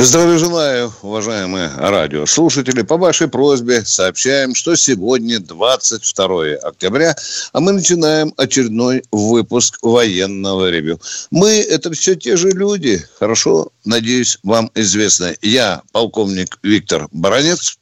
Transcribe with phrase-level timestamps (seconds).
[0.00, 2.82] Здравия желаю, уважаемые радиослушатели.
[2.82, 7.16] По вашей просьбе сообщаем, что сегодня 22 октября,
[7.52, 11.00] а мы начинаем очередной выпуск военного ревю.
[11.32, 15.34] Мы– это все те же люди, хорошо, надеюсь, вам известно.
[15.42, 17.76] Я полковник Виктор Баранец.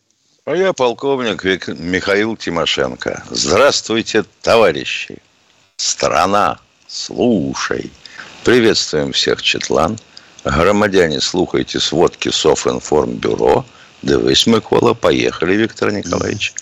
[0.47, 1.69] А я полковник Вик...
[1.69, 3.25] Михаил Тимошенко.
[3.31, 5.19] Здравствуйте, товарищи.
[5.77, 7.91] Страна, слушай.
[8.43, 9.99] Приветствуем всех, Четлан.
[10.47, 13.65] Громадяне, слухайте сводки Софинформбюро.
[14.03, 14.95] Дивись, Микола.
[14.95, 16.55] Поехали, Виктор Николаевич.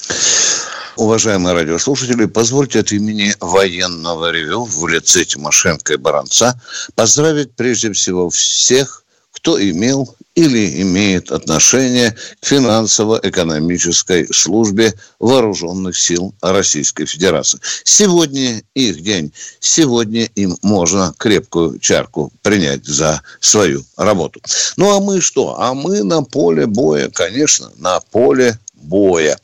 [0.96, 6.58] Уважаемые радиослушатели, позвольте от имени военного ревю в лице Тимошенко и Баранца
[6.94, 9.04] поздравить прежде всего всех
[9.44, 17.60] кто имел или имеет отношение к финансово-экономической службе вооруженных сил Российской Федерации.
[17.84, 19.32] Сегодня их день.
[19.60, 24.41] Сегодня им можно крепкую чарку принять за свою работу.
[24.76, 25.60] Ну а мы что?
[25.60, 29.38] А мы на поле боя, конечно, на поле боя.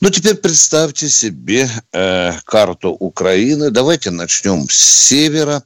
[0.00, 3.70] Ну, теперь представьте себе э, карту Украины.
[3.70, 5.62] Давайте начнем с севера.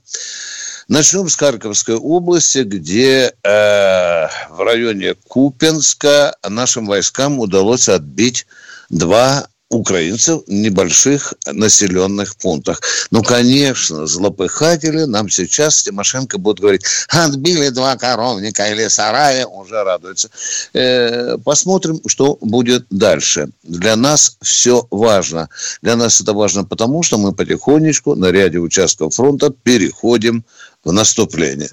[0.89, 8.47] Начнем с Харьковской области, где э, в районе Купенска нашим войскам удалось отбить
[8.89, 12.81] два украинцев в небольших населенных пунктах.
[13.11, 20.31] Ну, конечно, злопыхатели нам сейчас Тимошенко будут говорить, отбили два коровника или сарая, уже радуются.
[20.73, 23.49] Э, посмотрим, что будет дальше.
[23.65, 25.49] Для нас все важно.
[25.83, 30.45] Для нас это важно потому, что мы потихонечку на ряде участков фронта переходим
[30.87, 31.71] в наступление.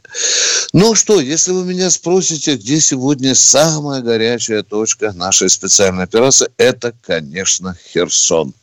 [0.73, 6.93] Ну что, если вы меня спросите, где сегодня самая горячая точка нашей специальной операции, это,
[7.05, 8.53] конечно, Херсон.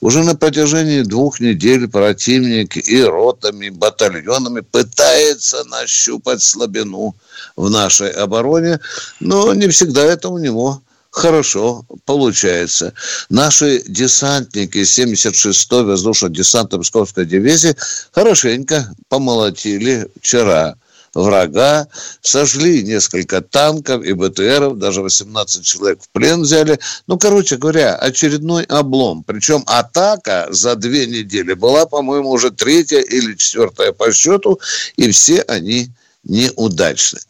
[0.00, 7.14] Уже на протяжении двух недель противник и ротами, и батальонами пытается нащупать слабину
[7.56, 8.80] в нашей обороне,
[9.20, 12.94] но не всегда это у него хорошо получается.
[13.28, 17.76] Наши десантники 76-й воздушно-десантной Псковской дивизии
[18.12, 20.76] хорошенько помолотили вчера
[21.14, 21.88] врага,
[22.20, 26.78] сожгли несколько танков и БТРов, даже 18 человек в плен взяли.
[27.06, 29.24] Ну, короче говоря, очередной облом.
[29.24, 34.60] Причем атака за две недели была, по-моему, уже третья или четвертая по счету,
[34.96, 35.90] и все они
[36.24, 37.20] неудачны.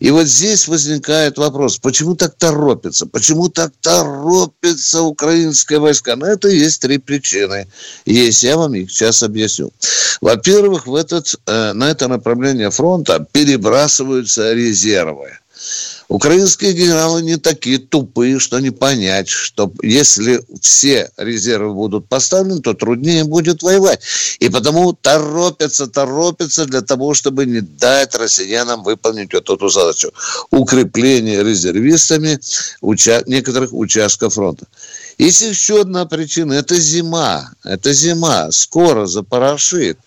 [0.00, 3.06] И вот здесь возникает вопрос, почему так торопится?
[3.06, 6.16] Почему так торопится украинское войска?
[6.16, 7.68] На это есть три причины.
[8.06, 9.70] Есть, я вам их сейчас объясню.
[10.20, 15.38] Во-первых, в этот, э, на это направление фронта перебрасываются резервы.
[16.08, 22.72] Украинские генералы не такие тупые, что не понять, что если все резервы будут поставлены, то
[22.72, 24.00] труднее будет воевать.
[24.38, 30.10] И потому торопятся, торопятся для того, чтобы не дать россиянам выполнить вот эту задачу.
[30.50, 32.40] Укрепление резервистами
[32.80, 34.66] уча- некоторых участков фронта.
[35.18, 36.52] Есть еще одна причина.
[36.52, 37.50] Это зима.
[37.64, 38.52] Это зима.
[38.52, 39.98] Скоро запорошит.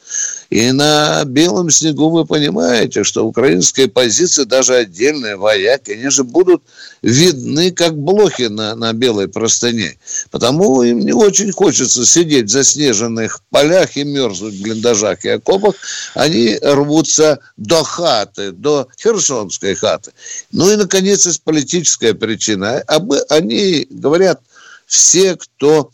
[0.50, 6.64] И на белом снегу вы понимаете, что украинские позиции, даже отдельные вояки, они же будут
[7.02, 9.98] видны как блохи на, на белой простыне.
[10.30, 15.76] Потому им не очень хочется сидеть в заснеженных полях и мерзнуть в блиндажах и окопах.
[16.16, 20.12] Они рвутся до хаты, до херсонской хаты.
[20.54, 22.82] Ну и, наконец, есть политическая причина.
[23.30, 24.42] Они говорят,
[24.92, 25.90] все, кто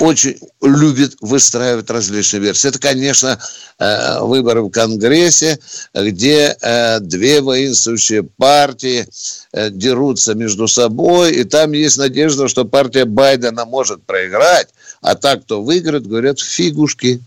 [0.00, 2.68] очень любит выстраивать различные версии.
[2.68, 3.38] Это, конечно,
[3.78, 5.60] э, выборы в Конгрессе,
[5.94, 9.06] где э, две воинствующие партии
[9.52, 14.70] э, дерутся между собой, и там есть надежда, что партия Байдена может проиграть,
[15.02, 17.20] а так, кто выиграет, говорят, фигушки.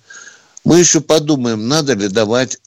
[0.65, 2.57] Мы еще подумаем, надо ли давать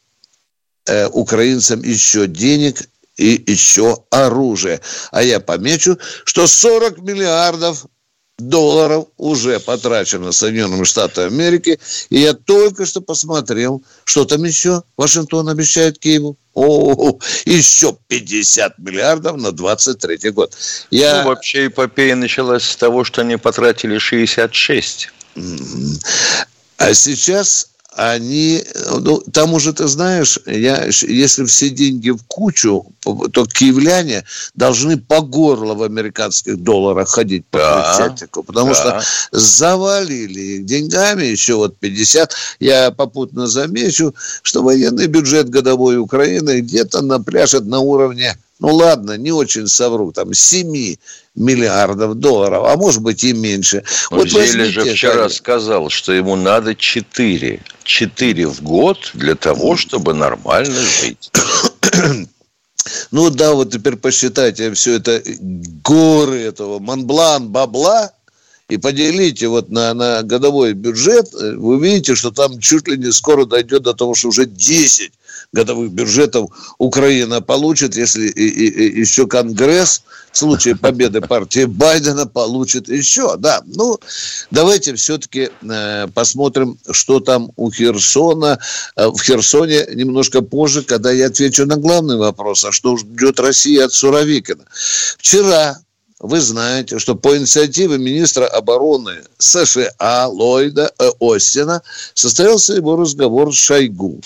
[1.13, 4.81] украинцам еще денег и еще оружие.
[5.11, 7.85] А я помечу, что 40 миллиардов
[8.39, 11.79] долларов уже потрачено Соединенными Штатами Америки.
[12.11, 16.37] И я только что посмотрел, что там еще Вашингтон обещает Киеву.
[16.55, 20.57] О, еще 50 миллиардов на 23 год.
[20.91, 21.23] Я...
[21.23, 25.11] Ну, вообще эпопея началась с того, что они потратили 66.
[26.79, 28.63] А сейчас они,
[29.01, 34.25] ну, там уже, ты знаешь, я, если все деньги в кучу, то киевляне
[34.55, 38.75] должны по горло в американских долларах ходить по да, потому да.
[38.75, 39.03] что
[39.33, 42.33] завалили их деньгами, еще вот 50.
[42.61, 49.31] Я попутно замечу, что военный бюджет годовой Украины где-то напляшет на уровне ну ладно, не
[49.31, 50.97] очень совру, там 7
[51.35, 53.85] миллиардов долларов, а может быть и меньше.
[54.11, 55.33] Но вот Зеле же вчера как...
[55.33, 57.61] сказал, что ему надо 4.
[57.85, 61.31] 4 в год для того, чтобы нормально жить.
[63.11, 65.23] Ну да, вот теперь посчитайте все это
[65.85, 68.13] горы этого Монблан, бабла,
[68.71, 73.45] и поделите вот на, на годовой бюджет, вы увидите, что там чуть ли не скоро
[73.45, 75.13] дойдет до того, что уже 10
[75.53, 82.27] годовых бюджетов Украина получит, если и, и, и еще Конгресс в случае победы партии Байдена
[82.27, 83.37] получит еще.
[83.39, 83.99] Да, ну,
[84.51, 88.59] давайте все-таки э, посмотрим, что там у Херсона.
[88.97, 93.87] Э, в Херсоне немножко позже, когда я отвечу на главный вопрос, а что ждет Россия
[93.87, 94.65] от Суровикина.
[95.17, 95.79] Вчера
[96.21, 101.83] вы знаете, что по инициативе министра обороны США Ллойда э, Остина
[102.15, 104.21] состоялся его разговор с Шойгу.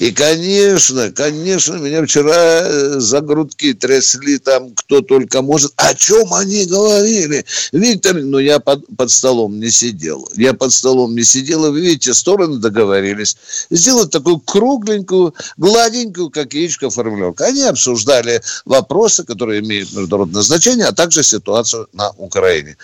[0.00, 5.72] И, конечно, конечно, меня вчера э, за грудки трясли там кто только может.
[5.76, 7.44] О чем они говорили?
[7.70, 10.28] Виктор, ну я под, под столом не сидел.
[10.34, 13.36] Я под столом не сидел, и вы видите, стороны договорились
[13.70, 17.44] сделать такую кругленькую, гладенькую, как яичко формулировку.
[17.44, 22.76] Они обсуждали вопросы, которые имеют международное значение, а также ситуацию на Украине.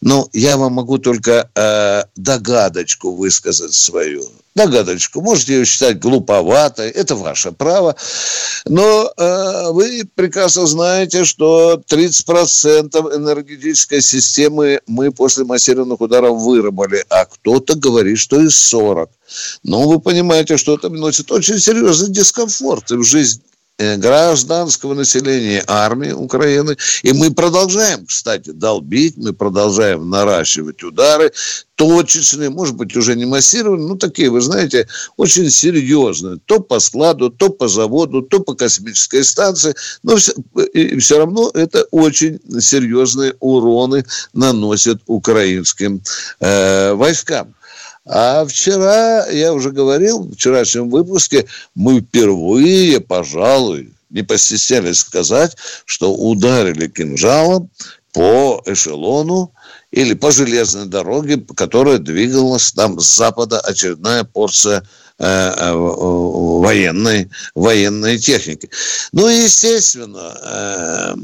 [0.00, 4.28] Ну, я вам могу только э, догадочку высказать свою.
[4.54, 5.20] Догадочку.
[5.20, 7.96] Можете ее считать глуповатой, это ваше право.
[8.66, 17.24] Но э, вы прекрасно знаете, что 30% энергетической системы мы после массированных ударов выработали, а
[17.24, 19.08] кто-то говорит, что и 40%.
[19.64, 23.40] Но вы понимаете, что это носит очень серьезный дискомфорт в жизнь
[23.78, 26.76] гражданского населения армии Украины.
[27.02, 31.32] И мы продолжаем, кстати, долбить, мы продолжаем наращивать удары,
[31.74, 34.86] точечные, может быть, уже не массированные, но такие, вы знаете,
[35.16, 36.38] очень серьезные.
[36.46, 39.74] То по складу, то по заводу, то по космической станции.
[40.04, 40.32] Но все,
[40.72, 46.00] и все равно это очень серьезные уроны наносят украинским
[46.38, 47.54] э, войскам.
[48.06, 55.56] А вчера, я уже говорил в вчерашнем выпуске, мы впервые, пожалуй, не постеснялись сказать,
[55.86, 57.70] что ударили кинжалом
[58.12, 59.52] по эшелону
[59.90, 64.86] или по железной дороге, которая двигалась там с запада очередная порция
[65.18, 68.68] э, э, военной, военной техники.
[69.12, 71.14] Ну и, естественно, э,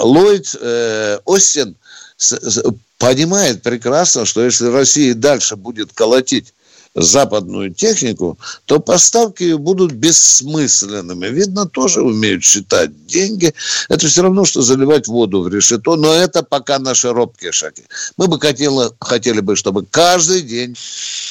[0.00, 0.54] Ллойд
[1.26, 1.76] Остин
[2.98, 6.54] понимает прекрасно, что если Россия дальше будет колотить
[6.94, 11.26] западную технику, то поставки будут бессмысленными.
[11.26, 13.54] Видно, тоже умеют считать деньги.
[13.88, 17.82] Это все равно, что заливать воду в решето, но это пока наши робкие шаги.
[18.16, 20.76] Мы бы хотели, хотели бы, чтобы каждый день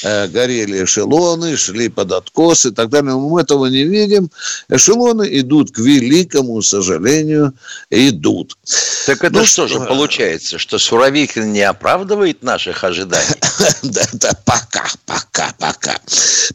[0.03, 3.11] э, горели эшелоны, шли под откос и так далее.
[3.11, 4.31] Но мы этого не видим.
[4.67, 7.53] Эшелоны идут, к великому сожалению,
[7.89, 8.57] идут.
[9.05, 13.27] Так это ну, что, что же получается, что Суровикин не оправдывает наших ожиданий?
[13.83, 15.99] Да, да, пока, пока пока.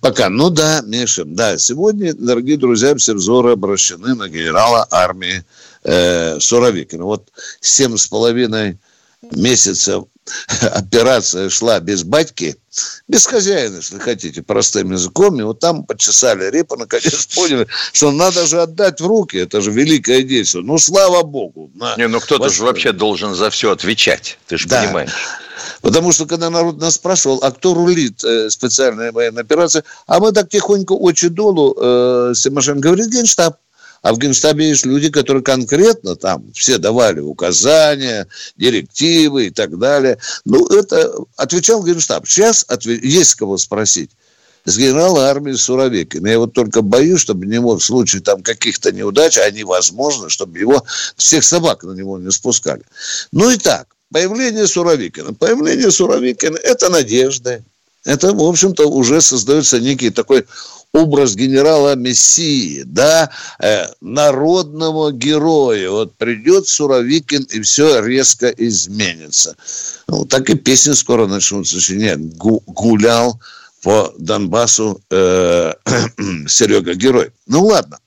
[0.00, 0.28] Пока.
[0.28, 5.44] Ну да, Миша, да, сегодня, дорогие друзья, все взоры обращены на генерала армии
[5.84, 7.04] э, Суровикина.
[7.04, 8.78] Вот семь с половиной
[9.32, 10.04] месяцев
[10.60, 12.56] операция шла без батьки,
[13.08, 18.46] без хозяина, если хотите, простым языком, и вот там почесали репу, наконец поняли, что надо
[18.46, 20.64] же отдать в руки, это же великое действие.
[20.64, 21.70] Ну, слава богу.
[21.74, 21.96] На...
[21.96, 24.82] Не, ну кто-то же вообще должен за все отвечать, ты же да.
[24.82, 25.12] понимаешь.
[25.82, 30.32] Потому что, когда народ нас спрашивал, а кто рулит э, специальной военной операции, а мы
[30.32, 33.56] так тихонько очи долу, э, Симошенко говорит, генштаб.
[34.02, 40.18] А в Генштабе есть люди, которые конкретно там все давали указания, директивы и так далее.
[40.44, 42.26] Ну, это отвечал Генштаб.
[42.28, 43.00] Сейчас отве...
[43.02, 44.10] есть кого спросить
[44.64, 46.26] с генерала армии Суровикина.
[46.28, 50.84] Я вот только боюсь, чтобы него в случае там каких-то неудач, а невозможно, чтобы его
[51.16, 52.82] всех собак на него не спускали.
[53.32, 55.34] Ну и так, появление Суровикина.
[55.34, 57.62] Появление Суровикина– это надежда.
[58.04, 60.46] Это, в общем-то, уже создается некий такой
[60.92, 65.90] образ генерала Мессии, да, э, народного героя.
[65.90, 69.56] Вот придет Суровикин, и все резко изменится.
[70.08, 72.36] Ну, так и песни скоро начнут сочинять.
[72.36, 73.40] Гу гулял
[73.82, 75.74] по Донбассу э,
[76.48, 77.30] Серега Герой.
[77.46, 77.98] Ну ладно,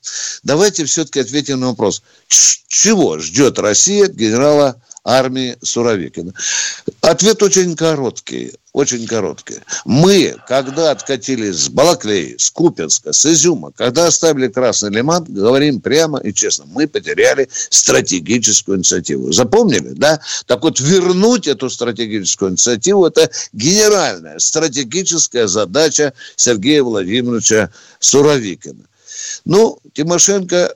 [0.44, 2.02] давайте все-таки ответим на вопрос.
[2.28, 6.34] Чего ждет Россия генерала армии Суровикина?
[7.02, 8.54] Ответ очень короткий.
[8.72, 9.56] Очень короткий.
[9.84, 16.20] Мы, когда откатились с Балаклеи, с Купинска, с Изюма, когда оставили Красный Лиман, говорим прямо
[16.20, 19.32] и честно, мы потеряли стратегическую инициативу.
[19.32, 20.22] Запомнили, да?
[20.46, 28.86] Так вот, вернуть эту стратегическую инициативу– это генеральная стратегическая задача Сергея Владимировича Суровикина.
[29.46, 30.76] Ну, Тимошенко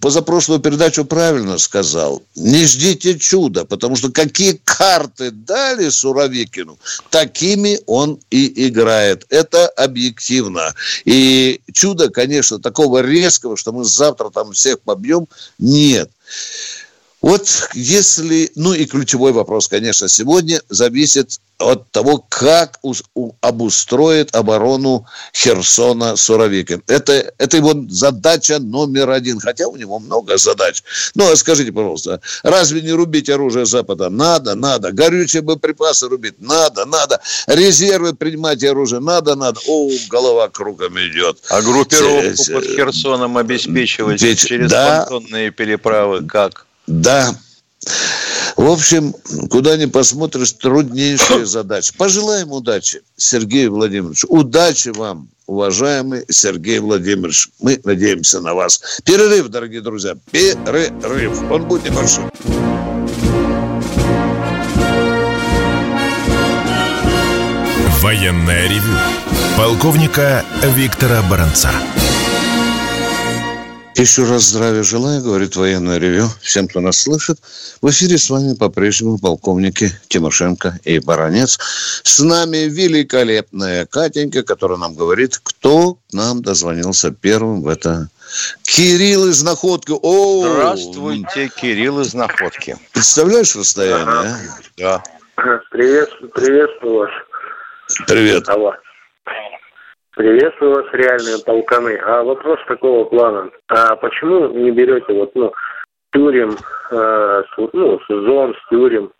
[0.00, 2.22] позапрошлую передачу правильно сказал.
[2.34, 6.78] Не ждите чуда, потому что какие карты дали Суровикину,
[7.10, 9.26] такими он и играет.
[9.28, 10.74] Это объективно.
[11.04, 16.10] И чудо, конечно, такого резкого, что мы завтра там всех побьем, нет.
[17.24, 22.78] Вот если, ну и ключевой вопрос, конечно, сегодня зависит от того, как
[23.40, 26.82] обустроит оборону Херсона Суровикин.
[26.86, 30.82] Это, это его задача номер один, хотя у него много задач.
[31.14, 34.10] Ну, а скажите, пожалуйста, разве не рубить оружие Запада?
[34.10, 34.92] Надо, надо.
[34.92, 36.42] Горючие боеприпасы рубить?
[36.42, 37.22] Надо, надо.
[37.46, 39.00] Резервы принимать оружие?
[39.00, 39.60] Надо, надо.
[39.66, 41.38] О, голова кругом идет.
[41.48, 46.66] А группировку под Херсоном обеспечивать Ведь, через да, понтонные переправы как?
[46.86, 47.34] Да.
[48.56, 49.14] В общем,
[49.50, 51.92] куда ни посмотришь, труднейшая задача.
[51.96, 54.24] Пожелаем удачи, Сергей Владимирович.
[54.28, 57.48] Удачи вам, уважаемый Сергей Владимирович.
[57.60, 58.80] Мы надеемся на вас.
[59.04, 60.16] Перерыв, дорогие друзья.
[60.30, 61.42] Перерыв.
[61.50, 62.24] Он будет небольшой.
[68.00, 68.98] Военная ревю.
[69.56, 71.70] Полковника Виктора Баранца.
[73.96, 77.38] Еще раз здравия желаю, говорит военное ревю всем, кто нас слышит.
[77.80, 81.58] В эфире с вами по-прежнему полковники Тимошенко и Баранец.
[82.02, 88.08] С нами великолепная Катенька, которая нам говорит, кто к нам дозвонился первым в это
[88.64, 89.92] Кирилл из Находки.
[90.02, 92.76] О, Здравствуйте, Кирилл из Находки.
[92.92, 94.38] Представляешь расстояние, а?
[94.76, 95.02] Да.
[95.70, 97.10] Привет, приветствую вас.
[98.08, 98.48] Привет.
[98.48, 98.74] Алло.
[100.16, 101.96] Приветствую вас, реальные полканы.
[101.96, 103.50] А вопрос такого плана.
[103.68, 105.52] А почему не берете вот, ну,
[106.12, 106.56] тюрем,
[106.90, 109.12] э, с, ну, с зон, с тюрем,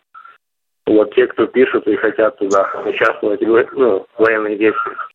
[0.85, 5.11] вот те, кто пишут и хотят туда участвовать в ну, военных действиях?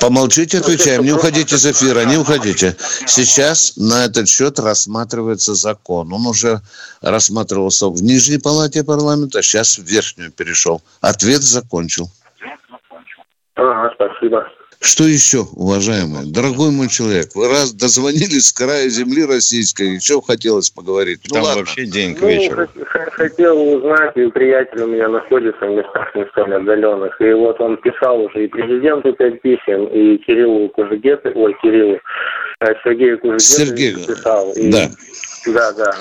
[0.00, 1.02] Помолчите, отвечаем.
[1.02, 2.74] Не уходите из эфира, не уходите.
[3.06, 6.12] Сейчас на этот счет рассматривается закон.
[6.12, 6.60] Он уже
[7.02, 10.80] рассматривался в Нижней палате парламента, сейчас в Верхнюю перешел.
[11.00, 12.06] Ответ закончил.
[13.54, 14.48] Ага, спасибо.
[14.82, 16.26] Что еще, уважаемый?
[16.26, 21.20] Дорогой мой человек, вы раз дозвонились с края земли российской, еще хотелось поговорить.
[21.28, 21.60] Ну, Там ладно.
[21.60, 22.66] вообще день к ну, вечеру.
[22.74, 27.20] Ну, хотел узнать, и приятель у меня находится в местах не столь отдаленных.
[27.20, 32.00] И вот он писал уже и президенту пять писем, и Кириллу Кужегету, ой, Кириллу,
[32.60, 34.52] э, Сергею Кужегету Сергей, писал.
[34.54, 34.90] И, да.
[35.46, 35.94] Да, да.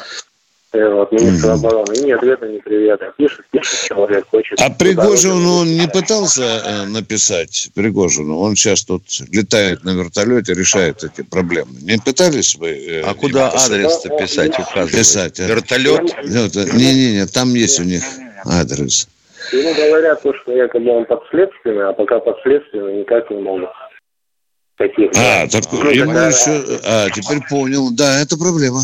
[0.74, 1.54] Э, вот, министр mm-hmm.
[1.54, 1.94] обороны.
[1.96, 3.13] И ни ответа, ни привета.
[3.18, 4.62] Пишет, пишет человек, хочет.
[4.62, 8.40] А Пригожин, он не пытался э, написать Пригожину?
[8.40, 11.72] Он сейчас тут летает на вертолете, решает эти проблемы.
[11.82, 12.70] Не пытались вы?
[12.70, 14.92] Э, а куда адрес-то писать указывать?
[14.92, 15.40] Писать.
[15.40, 16.04] Вертолет?
[16.24, 18.04] Не-не-не, там есть у них
[18.46, 19.10] адрес.
[19.51, 23.70] Ему говорят, то, что якобы он подследственный, а пока подследственный никак не могут
[24.82, 25.12] таких.
[25.16, 26.28] А, так ну, ему тогда...
[26.28, 26.80] еще...
[26.84, 27.92] А, теперь понял.
[27.92, 28.82] Да, это проблема.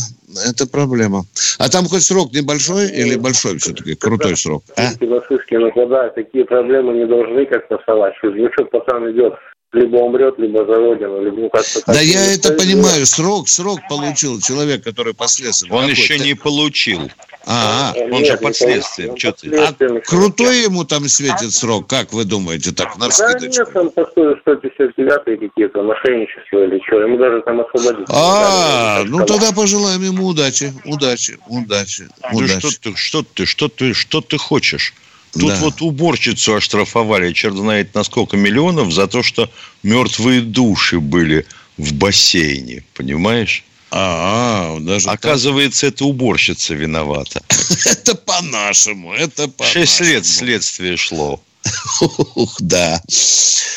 [0.48, 1.26] Это проблема.
[1.58, 3.96] А там хоть срок небольшой или большой все-таки?
[3.96, 4.64] Крутой срок.
[4.76, 4.90] А?
[5.00, 8.14] ну да, такие проблемы не должны как-то вставать.
[8.24, 9.34] Ну что, пацан идет
[9.74, 11.82] либо умрет, либо за родину, либо ну, как-то...
[11.88, 13.06] Да я это понимаю.
[13.06, 15.72] Срок, срок получил человек, который последствия.
[15.72, 17.12] Он еще не получил.
[17.50, 18.04] А, -а.
[18.04, 19.16] он Нет, же под следствием.
[19.16, 19.58] Что ты?
[19.58, 24.38] А крутой ему там светит срок, как вы думаете, так, на Да нет, там постою
[24.42, 28.06] 159 какие-то, мошенничество или что, ему даже там освободить.
[28.10, 32.60] А, ну тогда пожелаем ему удачи, удачи, удачи, ну, удачи.
[32.60, 34.94] Что ты, что ты, что ты, что ты хочешь?
[35.32, 35.58] Тут да.
[35.62, 39.50] вот уборщицу оштрафовали, черт знает на сколько миллионов, за то, что
[39.84, 41.46] мертвые души были
[41.78, 43.64] в бассейне, понимаешь?
[43.90, 45.96] А, -а даже Оказывается, так?
[45.96, 47.42] это уборщица виновата.
[47.86, 51.42] Это по-нашему, это по Шесть лет следствие шло.
[52.36, 53.02] Ух, да.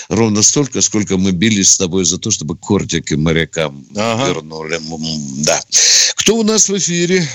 [0.08, 4.28] Ровно столько, сколько мы бились с тобой за то, чтобы кортики морякам ага.
[4.28, 4.78] вернули.
[5.44, 5.60] Да.
[6.16, 7.28] Кто у нас в эфире?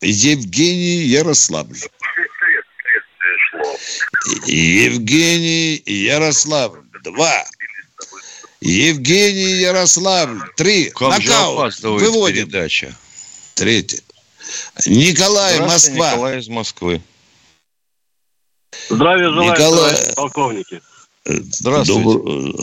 [0.00, 1.76] Евгений Ярославль.
[4.46, 6.80] Евгений Ярославль.
[7.04, 7.44] Два.
[8.60, 10.40] Евгений Ярославль.
[10.56, 10.90] Три.
[10.90, 11.78] Как Нокаут.
[11.80, 12.46] Выводим.
[12.46, 12.94] передача.
[13.54, 14.02] Третий.
[14.86, 16.12] Николай, Москва.
[16.12, 17.02] Николай из Москвы.
[18.88, 19.94] Здравия желаю, Николай...
[20.16, 20.80] полковники.
[21.24, 22.02] Здравствуйте.
[22.02, 22.56] Добр...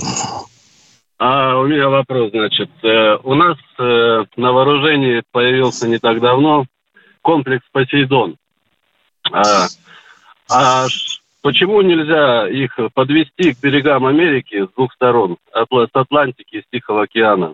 [1.17, 2.69] А у меня вопрос, значит.
[2.83, 6.65] Э, у нас э, на вооружении появился не так давно
[7.21, 8.35] комплекс «Посейдон».
[9.31, 9.67] А,
[10.49, 10.87] а
[11.45, 17.03] почему нельзя их подвести к берегам Америки с двух сторон, с Атлантики и с Тихого
[17.03, 17.53] океана?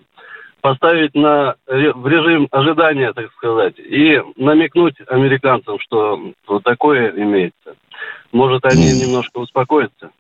[0.61, 7.73] поставить на, в режим ожидания, так сказать, и намекнуть американцам, что вот такое имеется.
[8.31, 10.11] Может, они немножко успокоятся.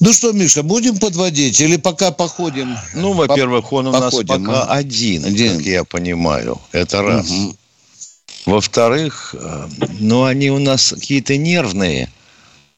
[0.00, 2.74] Ну что, Миша, будем подводить или пока походим?
[2.96, 4.74] Ну, во-первых, он у походим, нас пока а?
[4.78, 6.58] один, один, как я понимаю.
[6.72, 7.30] Это раз.
[7.30, 7.56] Угу.
[8.46, 9.68] Во-вторых, э,
[10.00, 12.10] ну, они у нас какие-то нервные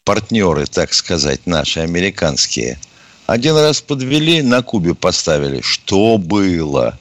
[0.05, 2.79] партнеры, так сказать, наши американские.
[3.27, 5.61] Один раз подвели, на Кубе поставили.
[5.61, 6.97] Что было?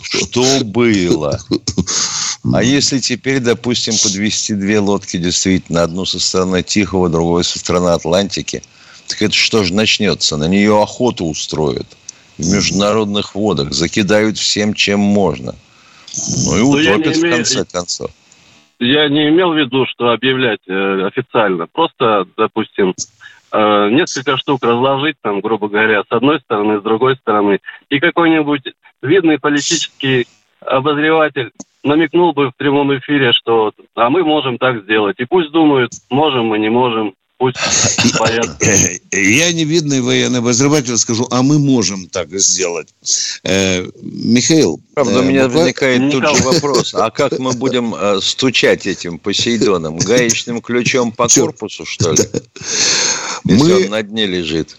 [0.00, 1.38] Что было?
[2.52, 7.90] А если теперь, допустим, подвести две лодки действительно, одну со стороны Тихого, другую со стороны
[7.90, 8.62] Атлантики,
[9.06, 10.36] так это что же начнется?
[10.36, 11.86] На нее охоту устроят
[12.38, 15.54] в международных водах, закидают всем, чем можно.
[16.46, 18.10] Ну и утопят в конце концов.
[18.80, 21.66] Я не имел в виду, что объявлять э, официально.
[21.66, 22.94] Просто, допустим,
[23.52, 27.58] э, несколько штук разложить, там, грубо говоря, с одной стороны, с другой стороны,
[27.90, 28.62] и какой-нибудь
[29.02, 30.28] видный политический
[30.60, 31.50] обозреватель
[31.82, 35.16] намекнул бы в прямом эфире, что а мы можем так сделать.
[35.18, 37.14] И пусть думают, можем мы, не можем.
[37.38, 37.56] Пусть
[39.12, 42.88] Я невидный военный обозреватель скажу, а мы можем так сделать.
[43.44, 44.80] Э, Михаил.
[44.94, 45.58] Правда, у меня буквально...
[45.58, 46.94] возникает тут же вопрос.
[46.94, 49.98] А как мы будем э, стучать этим Посейдоном?
[49.98, 52.24] Гаечным ключом по корпусу, что ли?
[53.44, 53.84] Если мы...
[53.84, 54.76] он на дне лежит.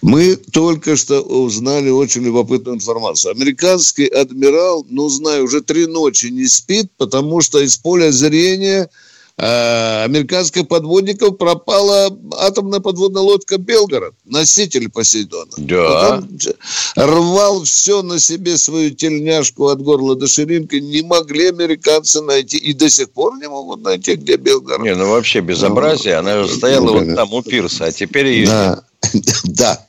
[0.00, 3.32] Мы только что узнали очень любопытную информацию.
[3.32, 9.07] Американский адмирал, ну, знаю, уже три ночи не спит, потому что из поля зрения э,
[9.38, 15.52] американских подводников пропала атомная подводная лодка «Белгород», носитель Посейдона.
[15.56, 16.22] Да.
[16.24, 16.28] Потом
[16.96, 20.76] рвал все на себе свою тельняшку от горла до ширинки.
[20.76, 24.82] Не могли американцы найти, и до сих пор не могут найти, где Белгород.
[24.82, 26.16] Не, ну вообще безобразие.
[26.16, 28.46] Она же стояла ну, вот там у пирса, а теперь ее...
[28.46, 28.82] Да.
[29.44, 29.86] Да.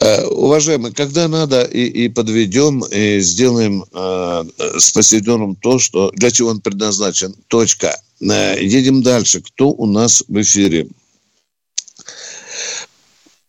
[0.00, 4.44] Э, уважаемые, когда надо, и, и подведем, и сделаем э,
[4.78, 7.34] с Посейдоном то, что, для чего он предназначен.
[7.48, 7.96] Точка.
[8.30, 9.42] Э, едем дальше.
[9.42, 10.86] Кто у нас в эфире?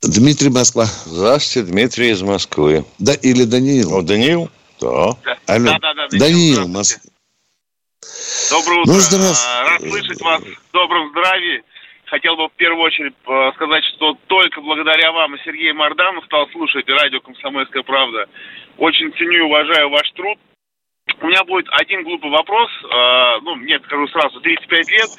[0.01, 0.85] Дмитрий Москва.
[1.05, 2.85] Здравствуйте, Дмитрий из Москвы.
[2.99, 3.95] Да, или Даниил.
[3.95, 4.49] О, Даниил?
[4.79, 5.17] Да.
[5.47, 5.71] Алло.
[5.71, 6.07] Да, да, да.
[6.11, 7.01] Даниил, Москва.
[8.51, 8.93] Доброе утро.
[8.93, 9.69] Ну, здравствуйте.
[9.69, 11.63] Рад слышать вас в добром здравии.
[12.05, 16.47] Хотел бы в первую очередь э, сказать, что только благодаря вам и Сергею Мордану стал
[16.51, 18.27] слушать радио «Комсомольская правда».
[18.77, 20.37] Очень ценю и уважаю ваш труд.
[21.21, 22.69] У меня будет один глупый вопрос.
[22.83, 25.09] Э, ну, нет, скажу сразу, 35 лет.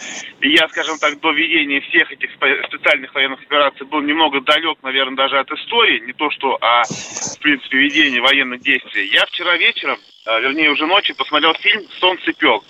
[0.40, 5.16] И я, скажем так, до введения всех этих специальных военных операций был немного далек, наверное,
[5.16, 6.00] даже от истории.
[6.00, 9.09] Не то, что, а, в принципе, ведения военных действий.
[9.12, 12.62] Я вчера вечером, э, вернее, уже ночью посмотрел фильм «Солнце пек».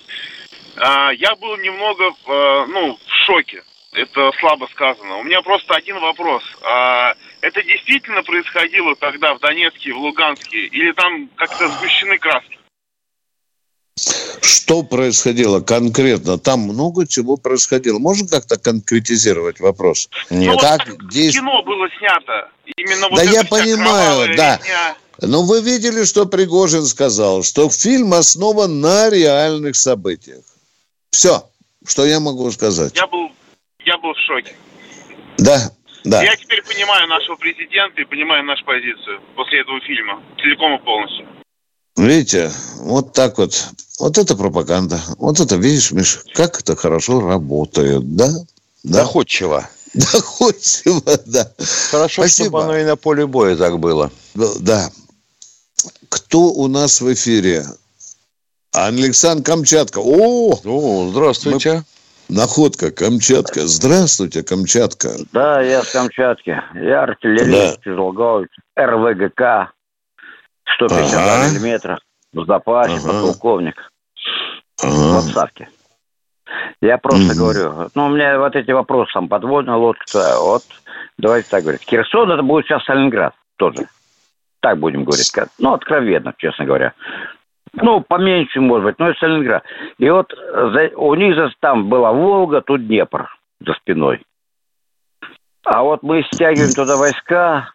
[0.79, 3.62] Я был немного, ну, в шоке
[3.97, 5.17] это слабо сказано.
[5.17, 6.43] У меня просто один вопрос.
[6.62, 12.59] А это действительно происходило тогда в Донецке, в Луганске, или там как-то сгущены краски?
[13.97, 16.39] Что происходило конкретно?
[16.39, 17.99] Там много чего происходило.
[17.99, 20.11] Можно как-то конкретизировать вопрос?
[20.29, 20.53] Нет.
[20.53, 21.39] Ну, как вот действ...
[21.39, 22.51] кино было снято.
[22.77, 24.57] Именно вот да я понимаю, да.
[24.59, 24.97] Резня.
[25.23, 30.45] Но вы видели, что Пригожин сказал, что фильм основан на реальных событиях.
[31.11, 31.49] Все,
[31.87, 32.95] что я могу сказать.
[32.95, 33.31] Я был
[33.87, 34.55] я был в шоке.
[35.39, 35.71] Да,
[36.05, 36.23] да.
[36.23, 41.27] Я теперь понимаю нашего президента и понимаю нашу позицию после этого фильма целиком и полностью.
[41.97, 43.55] Видите, вот так вот.
[43.99, 45.01] Вот это пропаганда.
[45.19, 48.29] Вот это, видишь, Миш, как это хорошо работает, да?
[48.83, 49.01] да?
[49.01, 49.69] Доходчиво.
[49.95, 51.51] Доходчиво, да.
[51.91, 52.49] Хорошо, Спасибо.
[52.49, 54.11] чтобы оно и на поле боя так было.
[54.35, 54.91] Да.
[56.09, 57.65] Кто у нас в эфире?
[58.73, 60.01] Александр Камчатка.
[60.01, 61.75] О, О здравствуйте.
[61.77, 61.85] Мы
[62.29, 63.67] Находка, Камчатка.
[63.67, 65.13] Здравствуйте, Камчатка.
[65.33, 66.61] Да, я с Камчатки.
[66.75, 67.77] Я артиллерист, да.
[67.85, 69.73] тяжелогаубец, РВГК,
[70.75, 71.49] 152 ага.
[71.49, 71.99] миллиметра,
[72.42, 73.12] в запасе, ага.
[73.12, 73.92] подполковник.
[74.83, 74.90] Ага.
[74.90, 75.68] В отставке.
[76.81, 77.38] Я просто угу.
[77.38, 80.62] говорю, ну, у меня вот эти вопросы, там, подводная лодка, вот,
[81.18, 81.83] давайте так говорить.
[81.88, 83.88] Херсон это будет сейчас Сталинград тоже.
[84.61, 85.31] Так будем говорить.
[85.59, 86.92] Ну, откровенно, честно говоря.
[87.72, 89.64] Ну, поменьше, может быть, но это Сталинград.
[89.99, 93.29] И вот за, у них же там была Волга, тут Днепр
[93.61, 94.22] за спиной.
[95.64, 97.70] А вот мы стягиваем туда войска,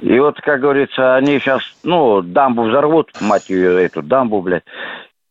[0.00, 4.64] и вот, как говорится, они сейчас, ну, дамбу взорвут, мать ее, эту дамбу, блядь.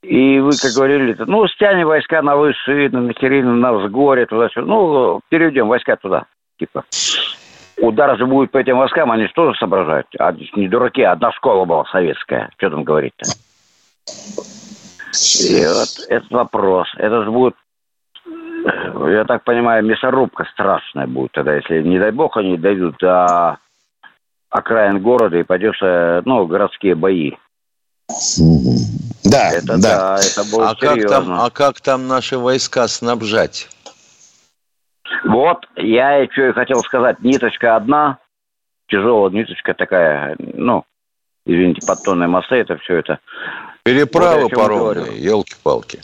[0.01, 4.67] И вы, как говорили, ну, стянем войска на Высшие, на Нахерина, на Взгоре, туда-сюда.
[4.67, 6.25] Ну, переведем войска туда,
[6.59, 6.83] типа
[7.83, 10.07] удар же будет по этим войскам, они же соображают?
[10.19, 12.49] А не дураки, одна школа была советская.
[12.57, 13.29] Что там говорить-то?
[15.43, 16.87] И вот этот вопрос.
[16.97, 17.55] Это же будет,
[18.65, 23.57] я так понимаю, мясорубка страшная будет тогда, если, не дай бог, они дойдут до
[24.53, 27.31] окраин города и пойдется, ну, городские бои.
[29.25, 29.77] Да, это, да.
[29.77, 33.67] да это будет а как, там, а как там наши войска снабжать?
[35.25, 37.19] Вот, я что и хотел сказать.
[37.21, 38.19] Ниточка одна,
[38.87, 40.83] тяжелая ниточка такая, ну,
[41.47, 43.19] извините, подтонные мосты, это все это.
[43.81, 46.01] Переправы вот паромные, елки-палки.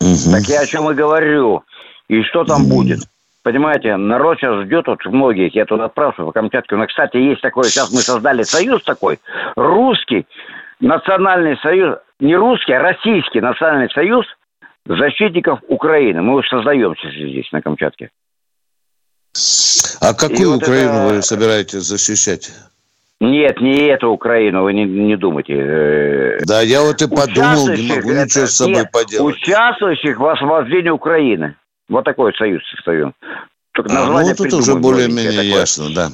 [0.00, 0.32] Угу.
[0.32, 1.64] Так я о чем и говорю.
[2.08, 3.00] И что там будет?
[3.42, 6.76] Понимаете, народ сейчас ждет, вот многих, я туда отправился по Камчатке.
[6.76, 9.18] Но, кстати, есть такое, сейчас мы создали союз такой,
[9.56, 10.26] русский,
[10.80, 14.26] национальный союз, не русский, а российский национальный союз
[14.84, 16.20] защитников Украины.
[16.20, 18.10] Мы его создаем сейчас здесь, на Камчатке.
[20.00, 21.14] А какую вот Украину это...
[21.14, 22.50] вы собираетесь защищать?
[23.22, 26.38] Нет, не эту Украину, вы не, не думайте.
[26.46, 29.36] Да, я вот и подумал, не могу это, ничего с собой нет, поделать.
[29.36, 31.54] Участвующих в освобождении Украины.
[31.90, 33.14] Вот такой союз создаем.
[33.72, 36.10] Только а, ну, тут уже более-менее ясно, да.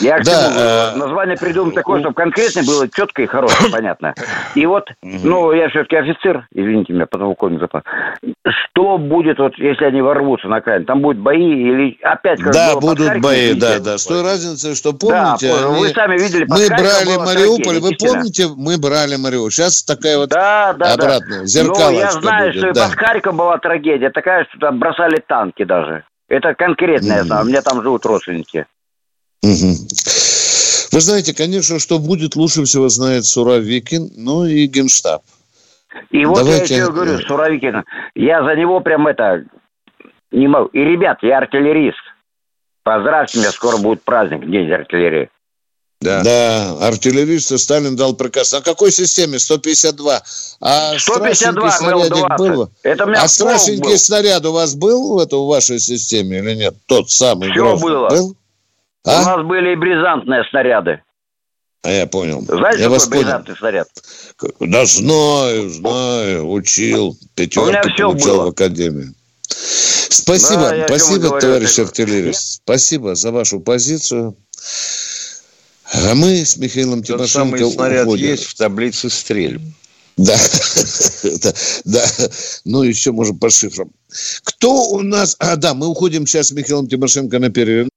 [0.00, 0.96] Я да, чему, э...
[0.96, 4.14] название придумал такое, чтобы конкретно было четко и хорошее, понятно.
[4.54, 7.82] И вот, ну, я все-таки офицер, извините меня, подполковник запас.
[8.46, 10.84] Что будет, вот, если они ворвутся на край?
[10.84, 12.40] Там будут бои или опять...
[12.40, 13.98] Как да, будут бои, да, да.
[13.98, 15.52] С той разницей, что помните...
[15.52, 15.80] Да, они...
[15.80, 19.50] вы сами видели, Мы брали Мариуполь, вы помните, мы брали Мариуполь.
[19.50, 21.46] Сейчас такая вот да, да, обратная, да.
[21.46, 22.84] зеркалочка Ну, я знаю, будет, что да.
[22.84, 26.04] и под Харьком была трагедия такая, что там бросали танки даже.
[26.28, 27.44] Это конкретно я знаю.
[27.44, 28.66] У меня там живут родственники.
[29.42, 35.22] Вы знаете, конечно, что будет, лучше всего знает Суровикин, ну и Генштаб.
[36.10, 36.74] И вот Давайте...
[36.74, 39.44] я еще говорю, Суровикин, я за него прям это
[40.30, 40.68] не могу.
[40.68, 41.98] И, ребят, я артиллерист.
[42.82, 45.30] Поздравьте меня, скоро будет праздник, День артиллерии.
[46.00, 46.22] Да.
[46.22, 48.52] да, артиллерист Сталин дал приказ.
[48.52, 49.38] На какой системе?
[49.38, 50.22] 152.
[50.60, 52.70] А 152, снарядик был?
[52.84, 53.98] Это у меня а страшненький был.
[53.98, 56.76] снаряд у вас был в, это, в вашей системе или нет?
[56.86, 57.88] Тот самый Все грозный.
[57.88, 58.08] было.
[58.10, 58.36] Был?
[59.04, 59.22] А?
[59.22, 61.02] У нас были и бризантные снаряды.
[61.82, 62.42] А я понял.
[62.42, 63.88] Знаете, я вас бризантный снаряд?
[64.60, 67.16] Да знаю, знаю, учил.
[67.34, 68.44] Пятерку получал было.
[68.44, 69.08] в академии.
[69.48, 72.60] Спасибо, да, спасибо, товарищ артиллерист.
[72.64, 74.36] Спасибо за вашу позицию.
[75.92, 78.26] А мы с Михаилом Тот Тимошенко самый снаряд уходим.
[78.26, 79.62] есть в таблице стрельб.
[80.16, 80.36] Да,
[81.42, 81.52] да,
[81.84, 82.04] да.
[82.64, 83.90] Ну, еще, может, по шифрам.
[84.42, 85.36] Кто у нас...
[85.38, 87.88] А, да, мы уходим сейчас с Михаилом Тимошенко на перерыв.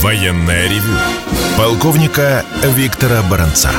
[0.00, 0.98] Военная ревю.
[1.56, 2.44] Полковника
[2.74, 3.70] Виктора Баранца.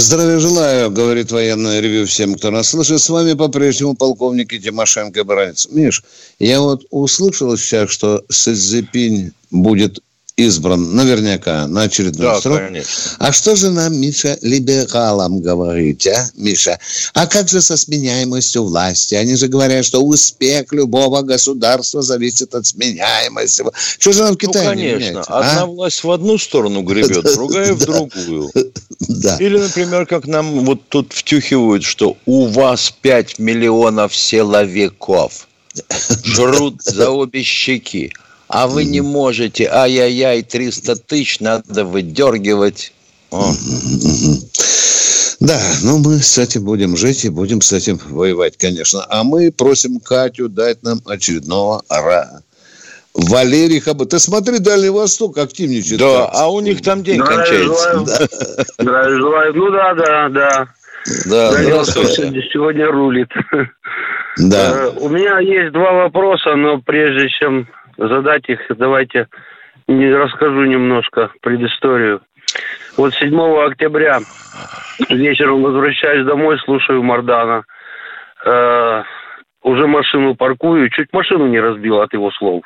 [0.00, 3.02] Здравия желаю, говорит военное ревю всем, кто нас слышит.
[3.02, 5.68] С вами по-прежнему полковник Тимошенко Баранец.
[5.70, 6.02] Миш,
[6.38, 10.02] я вот услышал сейчас, что Сызепинь будет
[10.46, 12.58] избран наверняка на очередной да, срок.
[12.58, 12.92] Конечно.
[13.18, 16.78] А что же нам, Миша, либералам говорить, а, Миша?
[17.14, 19.14] А как же со сменяемостью власти?
[19.14, 23.64] Они же говорят, что успех любого государства зависит от сменяемости.
[23.98, 25.10] Что же нам в ну, Китае Ну, конечно.
[25.10, 25.38] Менять, а?
[25.38, 25.66] Одна а?
[25.66, 28.50] власть в одну сторону гребет, другая в другую.
[29.08, 29.36] Да.
[29.40, 35.48] Или, например, как нам вот тут втюхивают, что у вас 5 миллионов силовиков
[36.24, 38.12] жрут за обе щеки
[38.52, 42.92] а вы не можете, ай-яй-яй, 300 тысяч надо выдергивать.
[43.30, 43.52] О.
[45.38, 49.06] Да, ну мы с этим будем жить и будем с этим воевать, конечно.
[49.08, 52.42] А мы просим Катю дать нам очередного ра.
[53.14, 54.06] Валерий Хабы.
[54.06, 56.00] Ты смотри, Дальний Восток активничает.
[56.00, 58.04] Да, а у них там день Здравия кончается.
[58.04, 58.64] Да.
[58.78, 59.54] Здравия желаю.
[59.54, 60.68] Ну да, да, да.
[61.26, 63.30] Да, Дальний Восток сегодня рулит.
[64.38, 64.86] Да.
[64.86, 67.66] Э, у меня есть два вопроса, но прежде чем
[68.08, 69.28] задать их, давайте
[69.86, 72.22] не расскажу немножко предысторию.
[72.96, 74.20] Вот 7 октября
[75.08, 77.64] вечером возвращаюсь домой, слушаю Мардана.
[78.44, 79.02] Э,
[79.62, 82.62] уже машину паркую, чуть машину не разбил от его слов.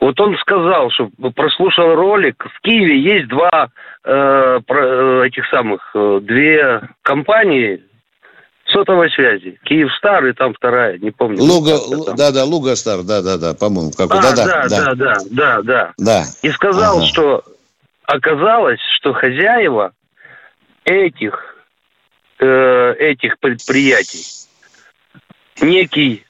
[0.00, 2.46] Вот он сказал, что прослушал ролик.
[2.54, 3.68] В Киеве есть два
[4.04, 7.82] э, про, этих самых, э, две компании,
[8.68, 9.58] сотовой связи.
[9.64, 11.42] Киев Стар и там вторая, не помню.
[11.42, 11.78] Луга,
[12.16, 13.90] да, да, Луга Стар, да, да, да, по-моему.
[13.96, 15.92] Как, а, да, да, да, да, да, да, да.
[15.98, 16.22] да.
[16.42, 17.06] И сказал, ага.
[17.06, 17.44] что
[18.04, 19.92] оказалось, что хозяева
[20.84, 21.56] этих
[22.38, 24.24] э, этих предприятий
[25.60, 26.24] некий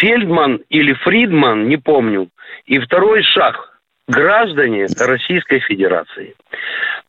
[0.00, 2.28] Фельдман или Фридман, не помню,
[2.66, 6.34] и второй шаг граждане Российской Федерации.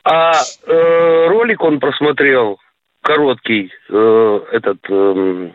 [0.03, 2.59] А э, ролик он просмотрел
[3.09, 5.49] короткий э, этот э,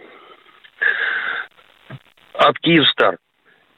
[2.33, 3.19] от Киевстар.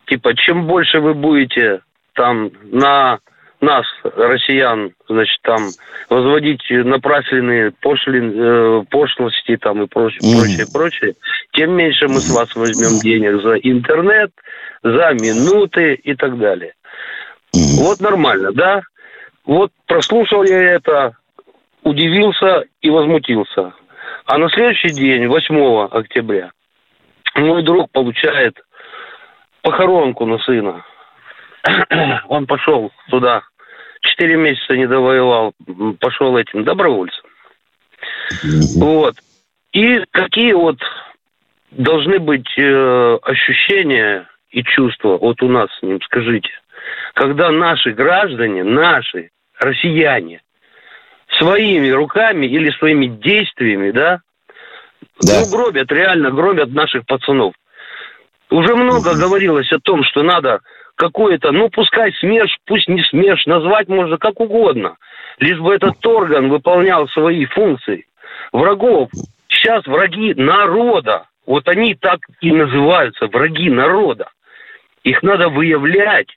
[0.06, 1.82] Типа, чем больше вы будете
[2.14, 3.18] там на
[3.60, 5.68] нас, россиян, значит, там
[6.08, 10.40] возводить напрасленные пошлин, э, пошлости там и прочее, mm.
[10.40, 11.14] прочее, прочее,
[11.52, 14.30] тем меньше мы с вас возьмем денег за интернет,
[14.82, 16.72] за минуты и так далее.
[17.54, 17.84] Mm.
[17.84, 18.80] Вот нормально, да?
[19.44, 21.14] Вот прослушал я это,
[21.86, 23.72] удивился и возмутился.
[24.24, 26.50] А на следующий день, 8 октября,
[27.36, 28.58] мой друг получает
[29.62, 30.84] похоронку на сына.
[32.28, 33.42] Он пошел туда,
[34.00, 35.52] четыре месяца не довоевал,
[36.00, 37.24] пошел этим добровольцем.
[38.78, 39.14] Вот.
[39.72, 40.78] И какие вот
[41.70, 46.50] должны быть э, ощущения и чувства вот у нас с ним, скажите,
[47.14, 50.40] когда наши граждане, наши россияне
[51.38, 54.20] своими руками или своими действиями, да,
[55.20, 55.40] да.
[55.40, 57.54] ну, гробят, реально гробят наших пацанов.
[58.50, 59.18] Уже много угу.
[59.18, 60.60] говорилось о том, что надо
[60.94, 64.96] какое-то, ну, пускай СМЕРШ, пусть не СМЕРШ, назвать можно как угодно,
[65.38, 68.06] лишь бы этот орган выполнял свои функции.
[68.52, 69.10] Врагов,
[69.48, 74.30] сейчас враги народа, вот они так и называются, враги народа.
[75.04, 76.28] Их надо выявлять,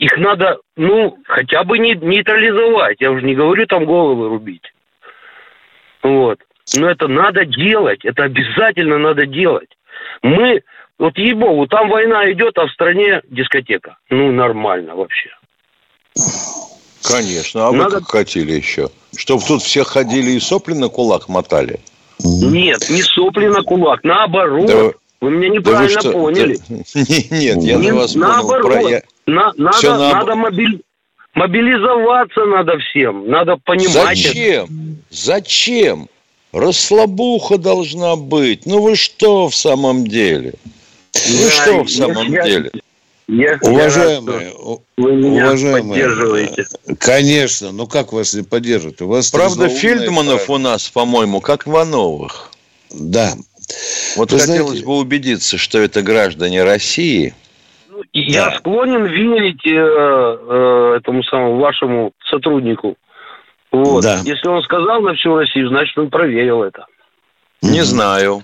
[0.00, 2.96] их надо, ну, хотя бы не нейтрализовать.
[3.00, 4.72] Я уже не говорю там головы рубить.
[6.02, 6.40] Вот.
[6.74, 9.68] Но это надо делать, это обязательно надо делать.
[10.22, 10.62] Мы,
[10.98, 13.98] вот ей-богу, там война идет, а в стране дискотека.
[14.08, 15.30] Ну, нормально вообще.
[17.02, 17.96] Конечно, а Надо...
[17.96, 18.88] вы как хотели еще?
[19.16, 21.80] Чтобы тут все ходили и сопли на кулак мотали?
[22.22, 24.66] Нет, не сопли на кулак, наоборот.
[24.66, 24.90] Да...
[25.20, 26.58] Вы меня неправильно да вы поняли.
[26.68, 26.74] Да...
[27.36, 28.72] Нет, я не вас наоборот.
[28.72, 29.00] понял.
[29.00, 29.02] Про...
[29.30, 30.12] На, надо, на...
[30.12, 30.82] надо мобиль...
[31.34, 33.28] мобилизоваться надо всем.
[33.28, 34.64] Надо понимать Зачем?
[34.64, 34.74] Это.
[35.10, 36.08] Зачем?
[36.52, 38.66] Расслабуха должна быть.
[38.66, 40.54] Ну вы что в самом деле?
[41.14, 42.70] Вы да, что в самом я, деле?
[43.28, 44.52] Я, уважаемые,
[44.96, 46.66] вы меня уважаемые, поддерживаете.
[46.98, 49.00] Конечно, но как вас не поддерживают?
[49.00, 50.54] У вас Правда, Фельдманов правильно.
[50.54, 52.50] у нас, по-моему, как Вановых.
[52.90, 53.34] Да.
[54.16, 54.86] Вот Вы хотелось знаете...
[54.86, 57.34] бы убедиться, что это граждане России.
[58.12, 58.58] Я да.
[58.58, 62.96] склонен верить э, э, этому самому вашему сотруднику.
[63.72, 64.02] Вот.
[64.02, 64.20] Да.
[64.24, 66.86] Если он сказал на всю Россию, значит, он проверил это.
[67.62, 68.42] Не знаю.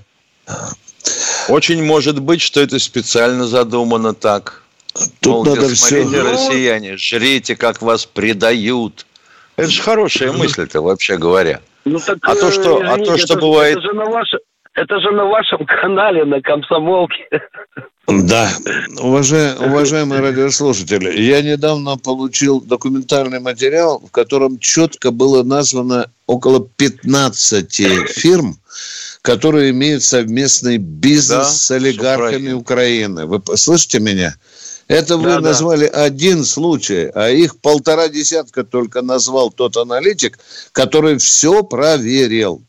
[1.48, 4.62] Очень может быть, что это специально задумано так.
[5.20, 6.22] Тут Мол, надо смотрите, все...
[6.22, 9.06] россияне, жрите, как вас предают.
[9.56, 11.60] Это же хорошая мысль-то, вообще говоря.
[11.84, 13.76] Ну, так, а то, что, извините, а то, что это, бывает...
[13.76, 14.38] Это же, на ваше,
[14.76, 17.28] это же на вашем канале, на комсомолке.
[18.06, 18.48] Да,
[19.00, 28.08] Уважай, уважаемые радиослушатели, я недавно получил документальный материал, в котором четко было названо около 15
[28.08, 28.56] фирм,
[29.22, 33.26] которые имеют совместный бизнес да, с олигархами Украины.
[33.26, 34.36] Вы слышите меня?
[34.86, 36.04] Это вы да, назвали да.
[36.04, 40.38] один случай, а их полтора десятка только назвал тот аналитик,
[40.70, 42.62] который все проверил.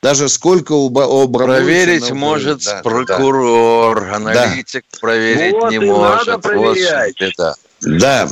[0.00, 4.16] Даже сколько у, Проверить может да, прокурор, да.
[4.16, 4.98] аналитик да.
[5.00, 6.26] проверить вот не может.
[6.26, 7.20] Надо проверять.
[7.20, 7.54] Вот, да.
[7.80, 8.28] Да.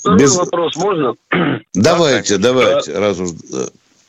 [0.00, 0.36] Второй Без...
[0.36, 1.14] вопрос можно?
[1.74, 3.30] Давайте, давайте, раз уж...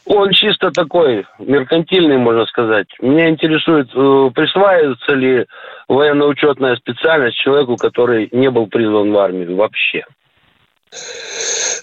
[0.06, 2.88] Он чисто такой, меркантильный, можно сказать.
[3.02, 5.46] Меня интересует, э, присваивается ли
[5.90, 10.06] военно-учетная специальность человеку, который не был призван в армию вообще.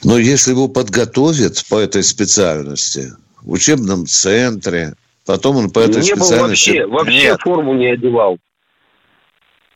[0.03, 6.02] Но если его подготовят по этой специальности в учебном центре, потом он по этой не
[6.02, 6.82] специальности...
[6.82, 7.40] Был вообще, вообще Нет.
[7.40, 8.38] форму не одевал.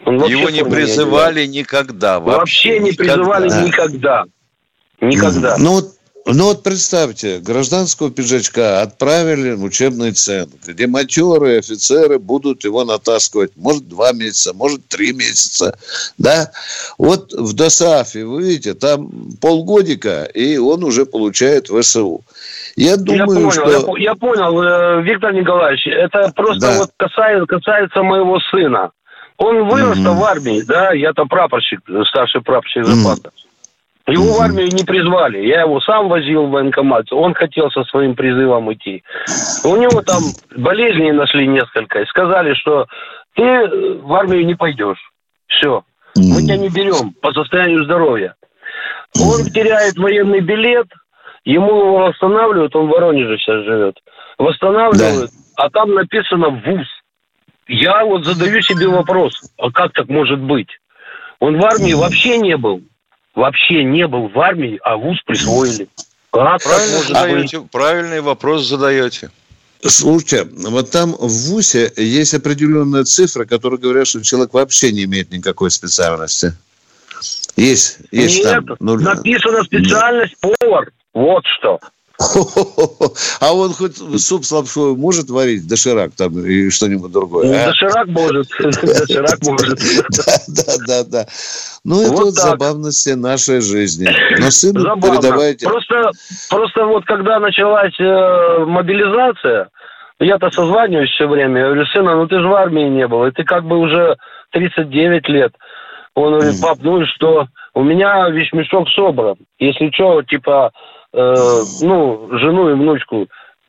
[0.00, 2.20] Его не призывали не никогда.
[2.20, 3.14] Вообще, вообще не никогда.
[3.14, 4.24] призывали никогда.
[5.00, 5.58] Никогда.
[5.58, 5.98] Ну, вот
[6.30, 13.52] ну вот представьте, гражданского пиджачка отправили в учебный центр, где матерые офицеры будут его натаскивать,
[13.56, 15.78] может, два месяца, может, три месяца,
[16.18, 16.52] да?
[16.98, 22.22] Вот в ДОСАФе, вы видите, там полгодика, и он уже получает ВСУ.
[22.78, 23.96] Я думаю, я понял, что...
[23.96, 26.78] Я, я понял, Виктор Николаевич, это просто да.
[26.78, 28.92] вот касается, касается моего сына.
[29.36, 30.14] Он вырос mm-hmm.
[30.14, 33.28] в армии, да, я-то прапорщик, старший прапорщик запаса.
[33.28, 34.12] Mm-hmm.
[34.12, 35.44] Его в армию не призвали.
[35.44, 37.12] Я его сам возил в военкомат.
[37.12, 39.02] Он хотел со своим призывом идти.
[39.64, 40.22] У него там
[40.56, 42.00] болезни нашли несколько.
[42.00, 42.86] И сказали, что
[43.34, 43.42] ты
[44.02, 44.98] в армию не пойдешь.
[45.48, 45.82] Все.
[46.16, 48.34] Мы тебя не берем по состоянию здоровья.
[49.20, 50.86] Он теряет военный билет,
[51.52, 53.98] ему его восстанавливают, он в Воронеже сейчас живет.
[54.38, 55.64] Восстанавливают, да.
[55.64, 56.86] а там написано ВУЗ.
[57.66, 60.68] Я вот задаю себе вопрос, а как так может быть?
[61.38, 62.82] Он в армии вообще не был
[63.38, 65.88] вообще не был в армии, а вуз присвоили.
[66.30, 69.30] Как Правильно задаете, правильный вопрос задаете.
[69.80, 75.30] Слушайте, вот там в ВУЗе есть определенная цифра, которая говорят, что человек вообще не имеет
[75.30, 76.52] никакой специальности.
[77.56, 78.76] Есть, есть Нет, там.
[78.80, 80.90] Ну, написано специальность повар.
[81.18, 81.80] Вот что.
[83.40, 87.62] А он хоть суп с лапшой может варить, доширак там и что-нибудь другое?
[87.62, 87.66] А?
[87.66, 89.78] Доширак может, доширак может.
[90.10, 91.26] Да, да, да, да.
[91.84, 94.08] Ну, это вот забавности нашей жизни.
[94.40, 95.66] Но сыну передавайте...
[95.66, 96.10] Просто,
[96.50, 99.68] просто вот когда началась э, мобилизация,
[100.20, 103.32] я-то созваниваюсь все время, я говорю, сына, ну ты же в армии не был, и
[103.32, 104.16] ты как бы уже
[104.52, 105.52] 39 лет.
[106.14, 107.46] Он говорит, пап, ну и что?
[107.74, 109.36] У меня весь мешок собран.
[109.60, 110.72] Если что, типа,
[111.18, 113.26] э, ну, жену и внучку,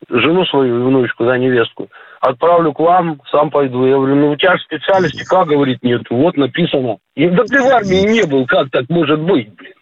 [0.09, 1.89] жену свою и внучку, да, невестку,
[2.21, 3.85] отправлю к вам, сам пойду.
[3.85, 6.03] Я говорю, ну у тебя специальности, как, говорит, нет.
[6.09, 6.97] Вот написано.
[7.15, 9.73] И, да ты в армии не был, как так может быть, блин?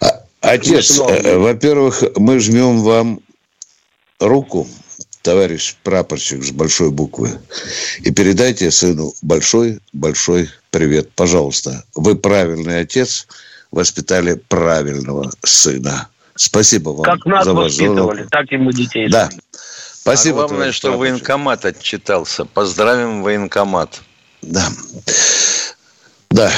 [0.00, 0.06] А,
[0.40, 3.20] отец, э, во-первых, мы жмем вам
[4.20, 4.66] руку,
[5.22, 7.30] товарищ прапорщик с большой буквы,
[8.00, 11.10] и передайте сыну большой-большой привет.
[11.14, 13.26] Пожалуйста, вы правильный отец–
[13.72, 16.08] воспитали правильного сына.
[16.34, 18.30] Спасибо вам как нас за воспитывали, звонок.
[18.30, 19.08] так и мы детей.
[19.08, 19.30] Да.
[19.94, 20.44] Спасибо.
[20.44, 21.12] А главное, что прапорщик.
[21.12, 22.44] военкомат отчитался.
[22.44, 24.00] Поздравим военкомат.
[24.42, 24.68] Да.
[26.30, 26.50] Да.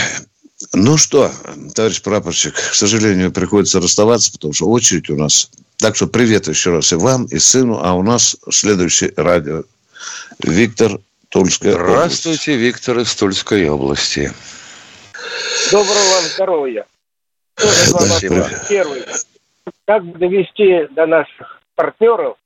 [0.72, 1.31] Ну что,
[1.74, 5.50] товарищ прапорщик, к сожалению, приходится расставаться, потому что очередь у нас.
[5.77, 7.81] Так что привет еще раз и вам, и сыну.
[7.83, 9.64] А у нас следующий радио.
[10.42, 12.62] Виктор Тульская Здравствуйте, область.
[12.62, 14.33] Виктор из Тульской области.
[15.70, 16.87] Доброго вам здоровья.
[17.57, 18.67] Тоже два вопроса.
[18.69, 19.05] Первый.
[19.87, 22.37] Как довести до наших партнеров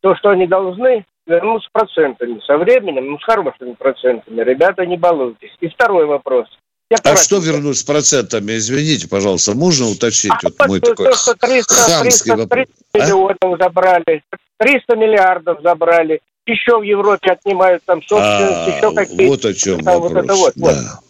[0.00, 4.42] то, что они должны вернуть с процентами, со временем, ну, с хорошими процентами.
[4.42, 5.50] Ребята, не балуйтесь.
[5.60, 6.46] И второй вопрос.
[6.90, 8.56] Я а что вернуть с процентами?
[8.56, 10.32] Извините, пожалуйста, можно уточнить?
[10.32, 12.98] А вот мой то, такой что 300, 300, 300 а?
[12.98, 14.24] миллионов забрали,
[14.56, 19.30] 300 миллиардов забрали, еще в Европе отнимают там собственность, а, еще какие-то...
[19.30, 20.66] Вот о чем вопрос, вот это вот, да.
[20.66, 21.09] Вот.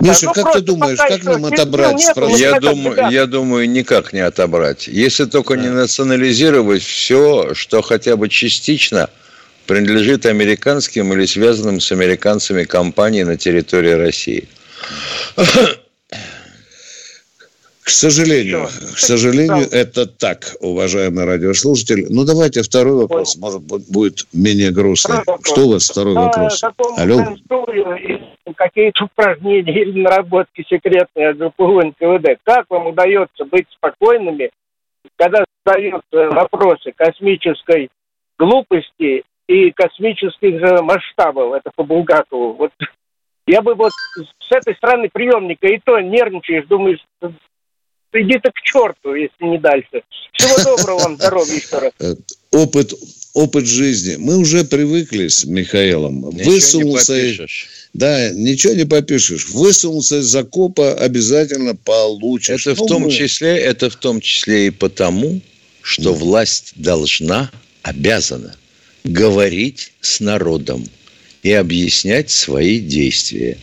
[0.00, 2.38] Миша, ну, как ты думаешь, как нам отобрать спрос?
[2.38, 4.88] Я думаю, я думаю, никак не отобрать.
[4.88, 5.62] Если только да.
[5.62, 9.08] не национализировать все, что хотя бы частично
[9.66, 14.48] принадлежит американским или связанным с американцами компаниям на территории России.
[17.88, 22.04] К сожалению, к сожалению, это так, уважаемый радиослушатель.
[22.10, 25.22] Ну, давайте второй вопрос, может быть, будет менее грустный.
[25.42, 26.62] Что у вас второй вопрос?
[26.98, 27.34] Алло.
[28.56, 32.38] Какие-то упражнения или наработки секретные от ГПУ НКВД.
[32.42, 34.50] Как вам удается быть спокойными,
[35.16, 37.88] когда задаются вопросы космической
[38.38, 41.54] глупости и космических же масштабов?
[41.54, 42.52] Это по Булгакову.
[42.52, 42.70] Вот
[43.46, 47.00] я бы вот с этой стороны приемника и то нервничаешь, думаешь,
[48.12, 50.02] иди ты к черту, если не дальше.
[50.32, 51.92] Всего доброго вам, здоровья еще раз.
[52.00, 52.14] Э,
[52.50, 52.92] опыт,
[53.34, 54.16] опыт жизни.
[54.16, 56.30] Мы уже привыкли с Михаилом.
[56.30, 57.14] Ничего Высунулся...
[57.14, 57.68] Не попишешь.
[57.94, 59.48] Да, ничего не попишешь.
[59.48, 62.66] Высунулся из закопа, обязательно получишь.
[62.66, 63.10] Это в том мы...
[63.10, 65.40] числе, это в том числе и потому,
[65.82, 66.10] что да.
[66.10, 67.50] власть должна,
[67.82, 68.54] обязана
[69.04, 70.86] говорить с народом
[71.42, 73.56] и объяснять свои действия.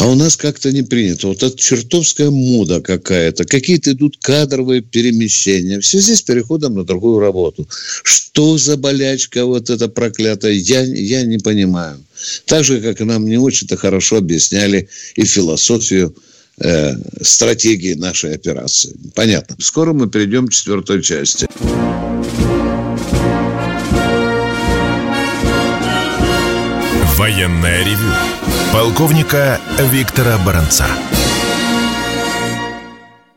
[0.00, 1.26] А у нас как-то не принято.
[1.26, 3.44] Вот эта чертовская мода какая-то.
[3.44, 5.78] Какие-то идут кадровые перемещения.
[5.78, 7.68] В связи с переходом на другую работу.
[8.02, 10.52] Что за болячка вот эта проклятая?
[10.52, 12.02] Я, я не понимаю.
[12.46, 16.16] Так же, как нам не очень-то хорошо объясняли и философию
[16.58, 18.96] э, стратегии нашей операции.
[19.14, 19.56] Понятно.
[19.60, 21.46] Скоро мы перейдем к четвертой части.
[27.18, 30.86] Военная ревю Полковника Виктора Баранца.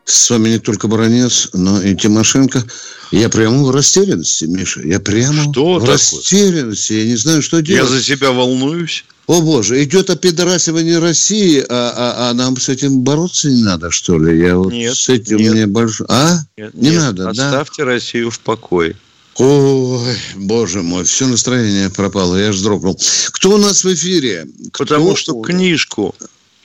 [0.06, 2.64] С вами не только Баранец, но и Тимошенко.
[3.12, 4.82] Я прямо в растерянности, Миша.
[4.82, 5.96] Я прямо что в такое?
[5.96, 6.94] растерянности.
[6.94, 7.90] Я не знаю, что делать.
[7.90, 9.06] Я за себя волнуюсь.
[9.26, 14.20] О боже, идет опидорасивание России, а, а, а нам с этим бороться не надо, что
[14.20, 14.40] ли?
[14.40, 15.54] Я вот нет, с этим нет.
[15.54, 16.06] мне большой...
[16.10, 16.42] А?
[16.58, 17.86] Нет, не нет, надо, оставьте да?
[17.86, 18.96] Россию в покое.
[19.38, 23.00] Ой, боже мой, все настроение пропало, я аж вздрогнул.
[23.32, 24.48] Кто у нас в эфире?
[24.72, 24.86] Кто?
[24.86, 26.16] Потому что книжку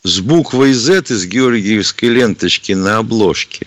[0.04, 3.66] с буквой Z из георгиевской ленточки на обложке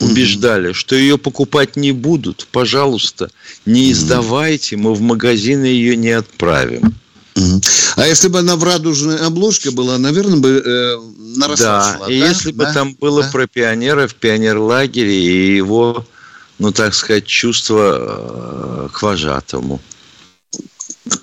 [0.00, 2.46] убеждали, mm что ее покупать не будут.
[2.52, 3.30] Пожалуйста,
[3.64, 6.94] не издавайте, мы в магазины ее не отправим.
[7.96, 10.96] А если бы она в радужной обложке была, наверное, бы э,
[11.36, 11.98] наросла.
[12.00, 12.28] Да, и да?
[12.28, 13.30] если бы там было да?
[13.30, 16.06] про пионера в пионерлагере и его
[16.58, 19.80] ну, так сказать, чувство э, к вожатому.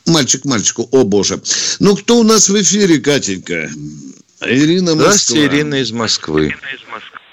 [0.05, 1.41] Мальчик мальчику, о боже.
[1.79, 3.69] Ну, кто у нас в эфире, Катенька?
[4.41, 5.11] Ирина Москва.
[5.11, 6.55] Здравствуйте, Ирина из Москвы.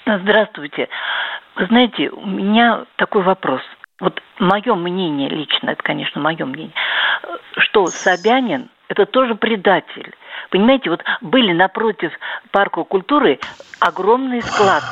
[0.05, 0.87] Здравствуйте.
[1.55, 3.61] Вы знаете, у меня такой вопрос.
[3.99, 6.73] Вот мое мнение лично, это, конечно, мое мнение,
[7.57, 10.13] что Собянин– это тоже предатель.
[10.51, 12.11] Понимаете, вот были напротив
[12.51, 13.39] парка культуры
[13.79, 14.83] огромный склад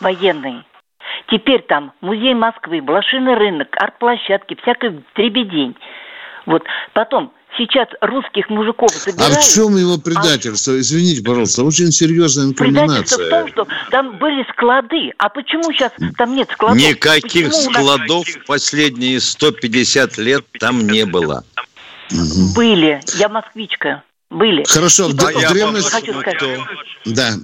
[0.00, 0.64] военный.
[1.28, 5.76] Теперь там музей Москвы, блошиный рынок, арт-площадки, всякой дребедень.
[6.46, 6.62] Вот.
[6.92, 9.36] Потом сейчас русских мужиков забирают.
[9.36, 10.74] А в чем его предательство?
[10.74, 10.78] А...
[10.78, 13.18] Извините, пожалуйста, очень серьезная инкриминация.
[13.18, 15.12] Предательство в том, что там были склады.
[15.18, 16.78] А почему сейчас там нет складов?
[16.78, 18.38] Никаких почему складов нас...
[18.46, 21.44] последние 150 лет там не было.
[22.54, 23.00] Были.
[23.18, 24.02] Я москвичка.
[24.30, 24.64] Были.
[24.64, 25.90] Хорошо, в, а в древности...
[25.90, 26.42] Хочу сказать.
[27.04, 27.34] Да.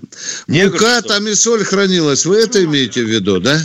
[0.49, 2.27] Мука там и соль хранилась.
[2.27, 3.59] Вы это имеете в виду, да?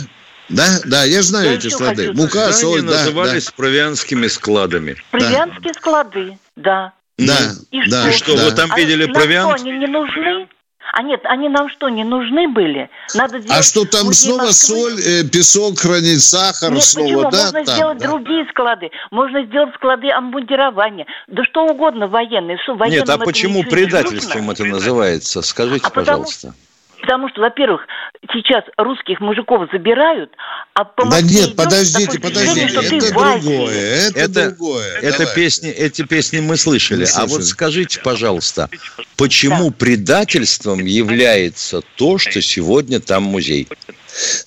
[0.48, 2.12] Да, да, я знаю я эти склады.
[2.12, 2.92] Мука, соль, да.
[2.92, 3.52] назывались да.
[3.56, 4.96] провианскими складами.
[5.10, 5.80] Провианские да.
[5.80, 6.92] склады, да.
[7.18, 8.12] Да, и да.
[8.12, 8.44] Что, что да.
[8.44, 9.58] вы там а видели провиант?
[9.58, 10.48] Что, они не нужны?
[10.92, 12.88] А нет, они нам что, не нужны были?
[13.14, 14.76] Надо а что там снова Москвы?
[14.76, 17.30] соль, э, песок хранить, сахар нет, снова, почему?
[17.30, 17.38] да?
[17.44, 18.06] Можно там, сделать да.
[18.08, 18.90] другие склады.
[19.10, 21.06] Можно сделать склады обмундирования.
[21.26, 22.58] Да что угодно военные.
[22.58, 25.42] Что, нет, а почему предательством это называется?
[25.42, 26.48] Скажите, а пожалуйста.
[26.48, 26.67] Потому,
[27.00, 27.86] Потому что, во-первых,
[28.32, 30.30] сейчас русских мужиков забирают,
[30.74, 35.00] а по Да нет, подождите, подождите, что это другое, это, это другое.
[35.00, 37.04] Это песни, эти песни мы слышали.
[37.04, 38.68] Мы а вот скажите, пожалуйста,
[39.16, 39.76] почему да.
[39.78, 43.68] предательством является то, что сегодня там музей?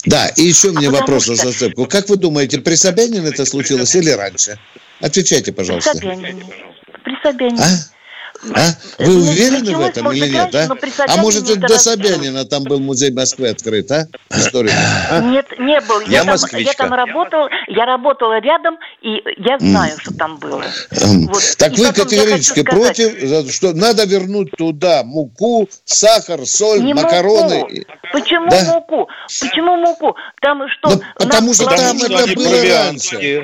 [0.05, 1.85] Да, и еще а мне вопрос на зацепку.
[1.85, 4.59] Как вы думаете, при Собянине это случилось или раньше?
[4.99, 5.91] Отвечайте, пожалуйста.
[5.91, 6.45] При Собянине.
[7.03, 7.61] При Собянине.
[7.61, 8.00] А?
[8.55, 8.69] А?
[8.97, 10.53] Вы уверены в этом или нет?
[10.55, 10.67] А,
[11.07, 14.07] а может, это до Собянина там был музей Москвы открыт, а?
[14.31, 14.73] История.
[15.09, 15.19] А?
[15.19, 16.01] Нет, не был.
[16.01, 20.63] Я, я, там, я там работал, я работала рядом, и я знаю, что там было.
[20.91, 21.43] Вот.
[21.57, 27.59] Так и вы категорически против, что надо вернуть туда муку, сахар, соль, не макароны.
[27.59, 27.75] Муку.
[28.11, 28.73] Почему да?
[28.73, 29.09] муку?
[29.39, 30.15] Почему муку?
[30.41, 30.89] Там что?
[30.89, 33.43] Ну, потому что там это было раньше.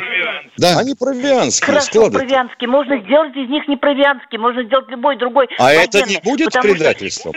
[0.58, 0.80] Да.
[0.80, 2.18] Они провианские Хорошо, склады.
[2.18, 2.70] провианские.
[2.70, 5.47] Можно сделать из них не провианские, можно сделать любой другой.
[5.60, 7.34] А военный, это не будет предательством?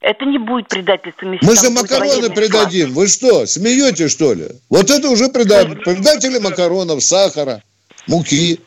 [0.00, 1.38] Это не будет предательством.
[1.40, 2.92] Мы же макароны предадим.
[2.92, 4.48] Вы что, смеете, что ли?
[4.68, 5.76] Вот это уже предатель.
[5.76, 7.62] Предатели макаронов, сахара,
[8.06, 8.60] муки.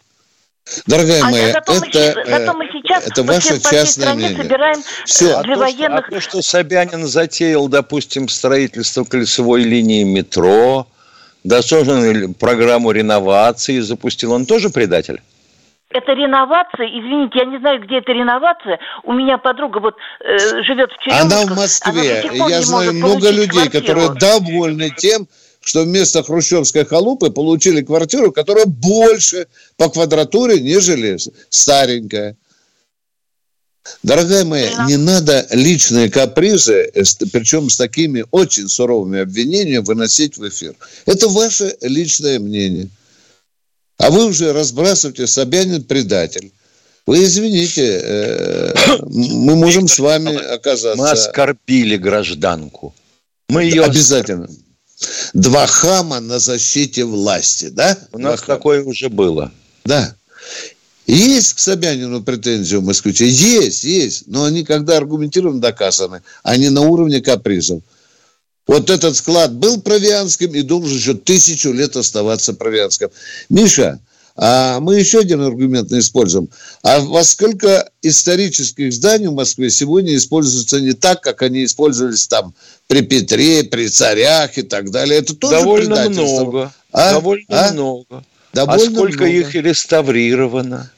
[0.86, 4.38] Дорогая а моя, зато это, мы, зато мы сейчас это ваше частное мнение.
[4.38, 5.41] собираем Все.
[5.41, 6.10] для а военных...
[6.10, 10.88] То, что, а то, что Собянин затеял, допустим, строительство кольцевой линии метро,
[11.44, 15.22] досуженную программу реновации запустил, он тоже предатель?
[15.92, 18.80] Это реновация, извините, я не знаю, где это реновация.
[19.04, 21.26] У меня подруга вот э, живет в Черемушках.
[21.26, 22.24] Она в Москве.
[22.30, 23.82] Она я знаю много людей, квартиру.
[23.82, 25.28] которые довольны тем,
[25.62, 31.18] что вместо хрущевской халупы получили квартиру, которая больше по квадратуре, нежели
[31.50, 32.38] старенькая.
[34.04, 34.86] Дорогая моя, да.
[34.86, 40.76] не надо личные капризы, э, причем с такими очень суровыми обвинениями, выносить в эфир.
[41.06, 42.90] Это ваше личное мнение.
[43.98, 46.52] А вы уже разбрасываете Собянин предатель.
[47.06, 48.74] Вы извините, э,
[49.10, 50.98] мы можем с вами оказаться...
[50.98, 52.94] Мы оскорбили гражданку.
[53.50, 53.84] Мы ее...
[53.84, 54.48] Обязательно.
[55.34, 57.98] Два хама на защите власти, да?
[58.12, 58.58] У нас хама.
[58.58, 59.52] такое уже было.
[59.86, 60.16] Да.
[61.12, 63.30] Есть к Собянину претензии у москвичей?
[63.30, 64.28] Есть, есть.
[64.28, 67.82] Но они, когда аргументированно доказаны, они на уровне капризов.
[68.68, 73.10] Вот этот склад был провианским и должен еще тысячу лет оставаться провианским.
[73.49, 73.99] Миша,
[74.36, 76.47] а мы еще один аргумент не используем.
[76.84, 82.53] А во сколько исторических зданий в Москве сегодня используются не так, как они использовались там
[82.86, 85.18] при Петре, при царях и так далее?
[85.18, 86.72] Это тоже Довольно много.
[86.91, 87.14] А?
[87.14, 87.74] Довольно а?
[87.74, 88.24] много.
[88.53, 89.39] Довольно а сколько много.
[89.39, 90.91] их реставрировано?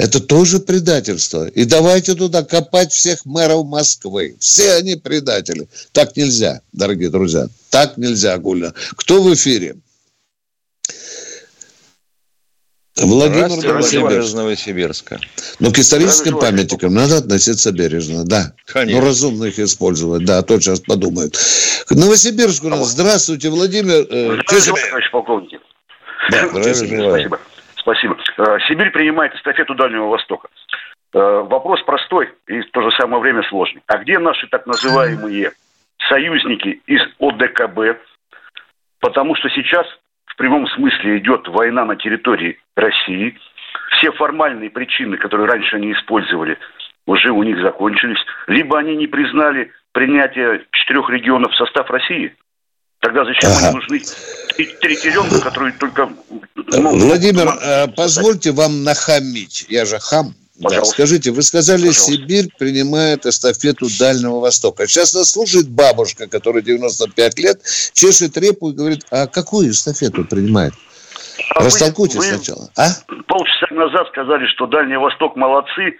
[0.00, 1.46] Это тоже предательство.
[1.48, 4.34] И давайте туда копать всех мэров Москвы.
[4.40, 5.68] Все они предатели.
[5.92, 7.48] Так нельзя, дорогие друзья.
[7.68, 8.72] Так нельзя, Гуля.
[8.96, 9.76] Кто в эфире?
[12.96, 14.34] Владимир Новосибирск.
[14.34, 15.20] Новосибирска.
[15.58, 18.54] Но к историческим памятникам надо относиться бережно, да.
[18.64, 19.00] Конечно.
[19.00, 21.38] Но разумно их использовать, да, а то сейчас подумают.
[21.86, 22.88] К Новосибирску у нас.
[22.88, 24.06] Здравствуйте, Владимир.
[24.08, 25.60] Э, Здравствуйте, товарищ полковник.
[26.30, 27.38] Да, Спасибо.
[27.80, 28.16] Спасибо.
[28.36, 30.48] Э, Сибирь принимает эстафету Дальнего Востока.
[31.12, 33.82] Э, вопрос простой и в то же самое время сложный.
[33.86, 35.52] А где наши так называемые
[36.08, 38.00] союзники из ОДКБ?
[39.00, 39.86] Потому что сейчас
[40.26, 43.38] в прямом смысле идет война на территории России.
[43.92, 46.58] Все формальные причины, которые раньше они использовали,
[47.06, 48.24] уже у них закончились.
[48.46, 52.34] Либо они не признали принятие четырех регионов в состав России–
[53.00, 53.66] Тогда зачем ага.
[53.68, 54.02] они нужны
[54.80, 56.08] три теленка, которые только...
[56.72, 59.66] Владимир, э, позвольте вам нахамить.
[59.68, 60.34] Я же хам.
[60.60, 62.12] Да, скажите, вы сказали, Пожалуйста.
[62.12, 64.86] Сибирь принимает эстафету Дальнего Востока.
[64.86, 67.62] Сейчас нас слушает бабушка, которая 95 лет,
[67.94, 70.74] чешет репу и говорит, а какую эстафету принимает?
[71.54, 72.68] А Растолкуйте вы, сначала.
[72.76, 72.90] А?
[73.26, 75.96] Полчаса назад сказали, что Дальний Восток молодцы,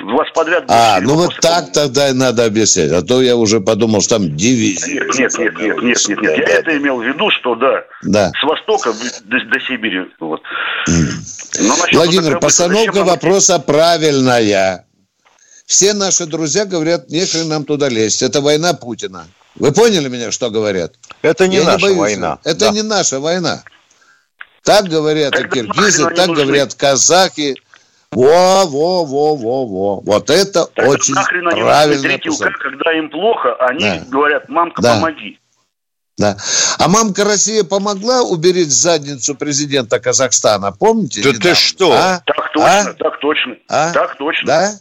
[0.00, 0.64] Вас подряд...
[0.68, 2.90] А, ну вот так тогда и надо объяснять.
[2.92, 5.04] А то я уже подумал, что там дивизия.
[5.04, 6.38] Нет, нет, нет, нет, нет, нет, нет.
[6.38, 8.32] Я это имел в виду, что да, да.
[8.40, 10.06] с востока до, до Сибири.
[10.18, 10.40] Вот.
[10.88, 14.86] Но Владимир, постановка вопроса правильная.
[15.66, 18.22] Все наши друзья говорят, нехрен нам туда лезть.
[18.22, 19.26] Это война Путина.
[19.56, 20.94] Вы поняли меня, что говорят?
[21.20, 22.38] Это не Я наша не война.
[22.44, 22.70] Это да.
[22.70, 23.62] не наша война.
[24.64, 27.56] Так говорят и киргизы, так говорят казахи.
[28.12, 30.00] Во, во, во, во, во.
[30.00, 32.02] Вот это так очень правильно.
[32.02, 34.04] Третий указ, когда им плохо, они да.
[34.08, 34.94] говорят, мамка, да.
[34.94, 35.38] помоги.
[36.18, 36.36] Да.
[36.78, 41.22] А мамка Россия помогла уберечь задницу президента Казахстана, помните?
[41.22, 41.48] Да недавно?
[41.48, 41.92] ты что?
[41.92, 42.22] А?
[42.26, 42.92] Так точно, а?
[42.92, 43.92] так точно, а?
[43.92, 44.46] так точно.
[44.46, 44.72] Да?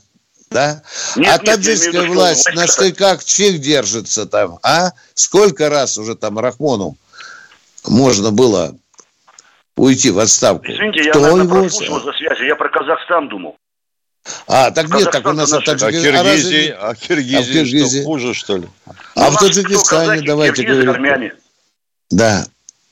[0.51, 0.83] Да?
[1.15, 4.91] Нет, а таджикская власть что, на штыках чьих держится там, а?
[5.13, 6.97] Сколько раз уже там Рахмону
[7.87, 8.75] можно было
[9.75, 10.65] уйти в отставку.
[10.65, 12.43] Извините, я, наверное, прослушал за связи.
[12.45, 13.57] Я про Казахстан думал.
[14.47, 18.57] А, так нет, так у нас а, Киргизии, а, Киргизии, а Киргизии что, хуже, что
[18.57, 18.67] ли?
[19.15, 20.89] А ну, в Таджикистане, давайте говорить.
[20.89, 21.33] Армяне.
[22.11, 22.45] Да,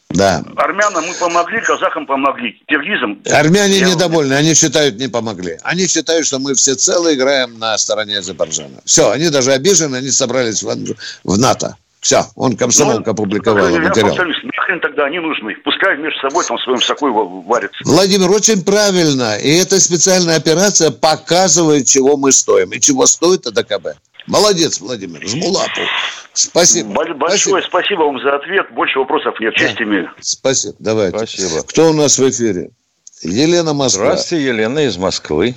[0.09, 0.43] да.
[0.55, 3.21] Армянам мы помогли, казахам помогли, киргизам...
[3.32, 3.89] Армяне я...
[3.89, 5.59] недовольны, они считают, не помогли.
[5.61, 8.82] Они считают, что мы все целые играем на стороне Азербайджана.
[8.86, 11.75] Все, они даже обижены, они собрались в, в НАТО.
[12.00, 14.16] Все, он комсомолка ну, опубликовал материал.
[14.16, 15.56] Нахрен тогда они нужны?
[15.64, 17.78] Пускай между собой там своим сокой варятся.
[17.84, 19.38] Владимир, очень правильно.
[19.38, 22.72] И эта специальная операция показывает, чего мы стоим.
[22.72, 23.89] И чего стоит АДКБ.
[24.28, 25.82] Молодец, Владимир, жму лапу.
[26.34, 26.93] Спасибо.
[26.93, 27.62] Большое спасибо.
[27.68, 28.72] спасибо вам за ответ.
[28.74, 29.56] Больше вопросов нет.
[29.56, 29.84] Честь да.
[29.84, 30.12] имею.
[30.22, 30.76] Спасибо.
[30.80, 31.18] Давайте.
[31.18, 31.64] Спасибо.
[31.64, 32.70] Кто у нас в эфире?
[33.24, 34.06] Елена Москва.
[34.06, 35.56] Здравствуйте, Елена из Москвы.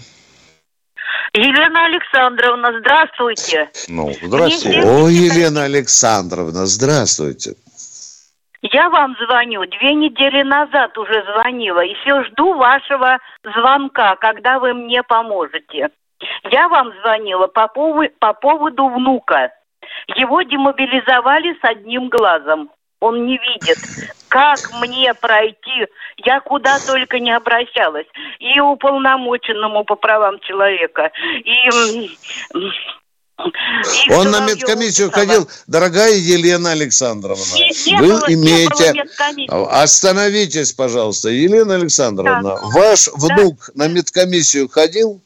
[1.34, 3.70] Елена Александровна, здравствуйте.
[3.88, 4.82] Ну, здравствуйте.
[4.82, 7.54] О, Елена Александровна, здравствуйте.
[8.60, 9.64] Я вам звоню.
[9.66, 11.80] Две недели назад уже звонила.
[11.80, 15.88] И все жду вашего звонка, когда вы мне поможете.
[16.50, 19.50] Я вам звонила по, поводу, по поводу внука.
[20.14, 22.70] Его демобилизовали с одним глазом.
[23.02, 23.78] Он не видит.
[24.28, 25.88] Как мне пройти?
[26.18, 28.06] Я куда только не обращалась.
[28.38, 31.10] И уполномоченному по правам человека,
[31.44, 31.68] и
[33.38, 37.42] и Он на медкомиссию ходил, дорогая Елена Александровна.
[37.54, 39.04] Не, не вы было, имеете...
[39.48, 42.42] Остановитесь, пожалуйста, Елена Александровна.
[42.42, 42.60] Да.
[42.62, 43.12] Ваш да.
[43.16, 45.20] внук на медкомиссию ходил?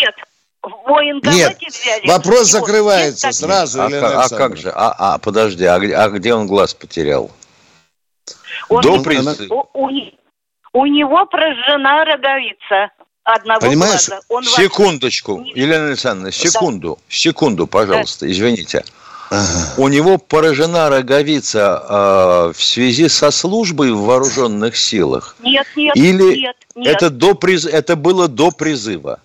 [0.00, 0.14] Нет.
[0.62, 2.06] В Нет, взяли.
[2.06, 2.60] вопрос его.
[2.60, 4.70] закрывается Нет, сразу, а, Елена а как же?
[4.74, 7.30] А, а подожди, а, а где он глаз потерял?
[8.68, 9.40] Он До приз...
[9.48, 9.90] у, у,
[10.74, 12.90] у него прожжена роговица
[13.24, 14.08] одного Понимаешь?
[14.08, 14.20] глаза.
[14.28, 15.46] Он Секундочку, вас...
[15.54, 17.14] Елена Александровна, секунду, да.
[17.14, 18.32] секунду, пожалуйста, да.
[18.32, 18.84] извините.
[19.30, 19.74] Ага.
[19.76, 25.36] У него поражена роговица э, в связи со службой в вооруженных силах?
[25.38, 26.96] Нет, нет, Или нет, нет.
[26.96, 27.64] Это, до приз...
[27.64, 29.20] это было до призыва?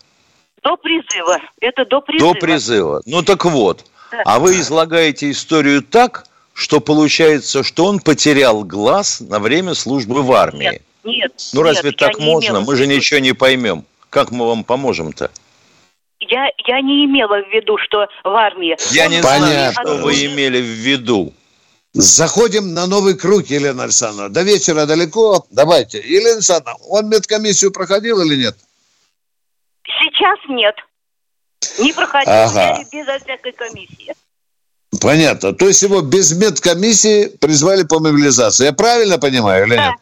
[0.66, 1.40] До призыва.
[1.62, 2.34] Это до призыва.
[2.34, 3.02] До призыва.
[3.06, 3.86] Ну так вот.
[4.12, 4.24] Да.
[4.26, 10.32] А вы излагаете историю так, что получается, что он потерял глаз на время службы в
[10.34, 10.64] армии.
[10.64, 11.34] Нет, нет.
[11.54, 12.62] Ну разве нет, так можно?
[12.62, 13.86] Мы же ничего не поймем.
[14.10, 15.30] Как мы вам поможем-то?
[16.20, 18.76] Я, я не имела в виду, что в армии...
[18.92, 19.48] Я не Понятно.
[19.48, 21.32] знаю, что вы имели в виду.
[21.94, 24.34] Заходим на новый круг, Елена Александровна.
[24.34, 25.46] До вечера далеко.
[25.52, 26.00] Давайте.
[26.00, 28.58] Елена Александровна, он медкомиссию проходил или нет?
[30.00, 30.76] Сейчас нет.
[31.80, 32.34] Не проходил.
[32.34, 32.80] Ага.
[32.92, 34.14] Безо всякой комиссии.
[35.02, 35.54] Понятно.
[35.54, 38.66] То есть его без медкомиссии призвали по мобилизации.
[38.66, 39.86] Я правильно понимаю или да.
[39.86, 39.96] нет?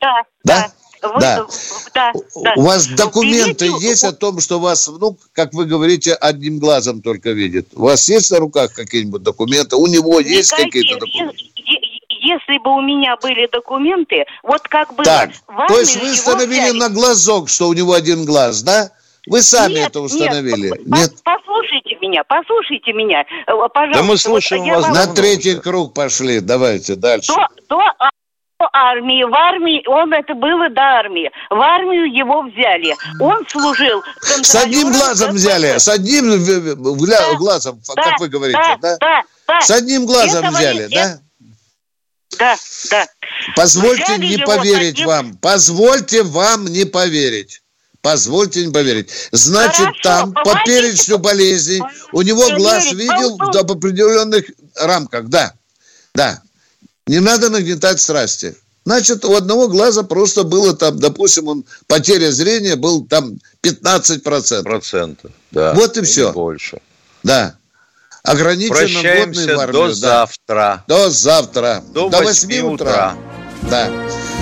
[0.00, 0.22] Да.
[0.44, 0.72] Да?
[1.02, 1.46] Вы, да.
[1.94, 2.12] да.
[2.12, 2.52] да.
[2.56, 3.86] У вас документы Берите...
[3.86, 7.68] есть о том, что вас внук, как вы говорите, одним глазом только видит?
[7.74, 9.76] У вас есть на руках какие-нибудь документы?
[9.76, 10.36] У него Никакие.
[10.36, 11.36] есть какие-то документы?
[12.08, 15.02] Если бы у меня были документы, вот как бы...
[15.02, 15.32] Так,
[15.66, 16.78] то есть вы установили взяли...
[16.78, 18.92] на глазок, что у него один глаз, да?
[19.26, 20.68] Вы сами нет, это установили.
[20.68, 21.12] Нет, нет?
[21.22, 24.02] Послушайте меня, послушайте меня, э, пожалуйста.
[24.02, 24.94] Да мы слушаем вот, вас.
[24.94, 27.32] На третий круг пошли, давайте дальше.
[27.32, 27.82] До, до
[28.72, 31.30] армии, в армии, он это было до армии.
[31.50, 32.96] В армию его взяли.
[33.20, 38.96] Он служил С одним глазом взяли, с одним да, глазом, да, как вы говорите, да?
[38.98, 39.60] Да, да.
[39.60, 41.18] С одним глазом Этого взяли, да?
[42.38, 42.56] Да,
[42.90, 43.06] да.
[43.54, 45.06] Позвольте взяли не поверить одним...
[45.06, 47.61] вам, позвольте вам не поверить.
[48.02, 49.10] Позвольте не поверить.
[49.30, 51.80] Значит, Хорошо, там по перечню болезней
[52.12, 54.44] у него глаз видел в определенных
[54.74, 55.28] рамках.
[55.28, 55.54] Да,
[56.12, 56.42] да.
[57.06, 58.56] Не надо нагнетать страсти.
[58.84, 64.62] Значит, у одного глаза просто было там, допустим, он потеря зрения был там 15%.
[64.64, 65.72] Процентов, да.
[65.74, 66.32] Вот и все.
[66.32, 66.80] Больше.
[67.22, 67.54] Да.
[68.24, 69.94] Ограниченно Прощаемся в армию, до да.
[69.94, 70.84] завтра.
[70.88, 71.84] До завтра.
[71.92, 72.72] До, до 8 утра.
[72.72, 73.16] утра.
[73.70, 74.41] Да.